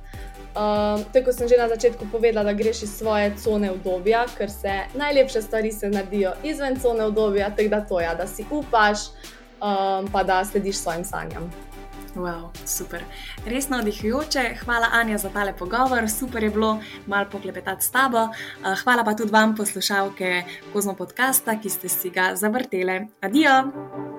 Um, 0.55 1.05
tako 1.13 1.33
sem 1.33 1.49
že 1.49 1.59
na 1.59 1.69
začetku 1.69 2.07
povedala, 2.13 2.45
da 2.45 2.53
greš 2.53 2.83
iz 2.83 2.95
svoje 2.99 3.33
cone 3.43 3.71
obdobja, 3.71 4.27
ker 4.39 4.51
se 4.51 4.87
najlepše 4.95 5.43
stvari 5.43 5.73
se 5.73 5.91
naredijo 5.91 6.33
izven 6.43 6.79
cone 6.81 7.05
obdobja, 7.05 7.51
tako 7.51 7.69
da 7.69 7.81
to 7.81 8.01
je, 8.01 8.05
ja, 8.05 8.15
da 8.15 8.27
si 8.27 8.47
upaš, 8.51 8.99
um, 9.59 10.07
pa 10.13 10.23
da 10.23 10.45
slediš 10.45 10.77
svojim 10.77 11.05
sanjam. 11.05 11.51
Wow, 12.15 12.55
super. 12.67 13.03
Res 13.47 13.69
navdihujoče. 13.69 14.55
Hvala, 14.63 14.89
Anja, 14.93 15.19
za 15.19 15.29
tale 15.35 15.51
pogovor. 15.57 16.07
Super 16.11 16.45
je 16.45 16.51
bilo 16.51 16.79
malo 17.07 17.27
poklepetati 17.31 17.85
s 17.85 17.91
tabo. 17.91 18.29
Eh, 18.31 18.77
hvala 18.85 19.05
pa 19.05 19.15
tudi 19.15 19.33
vam, 19.33 19.57
poslušalke 19.57 20.43
Kozmo 20.73 20.95
podcasta, 20.95 21.59
ki 21.59 21.71
ste 21.71 21.89
si 21.89 22.11
ga 22.11 22.31
zavrteli. 22.35 23.09
Adijo! 23.21 24.14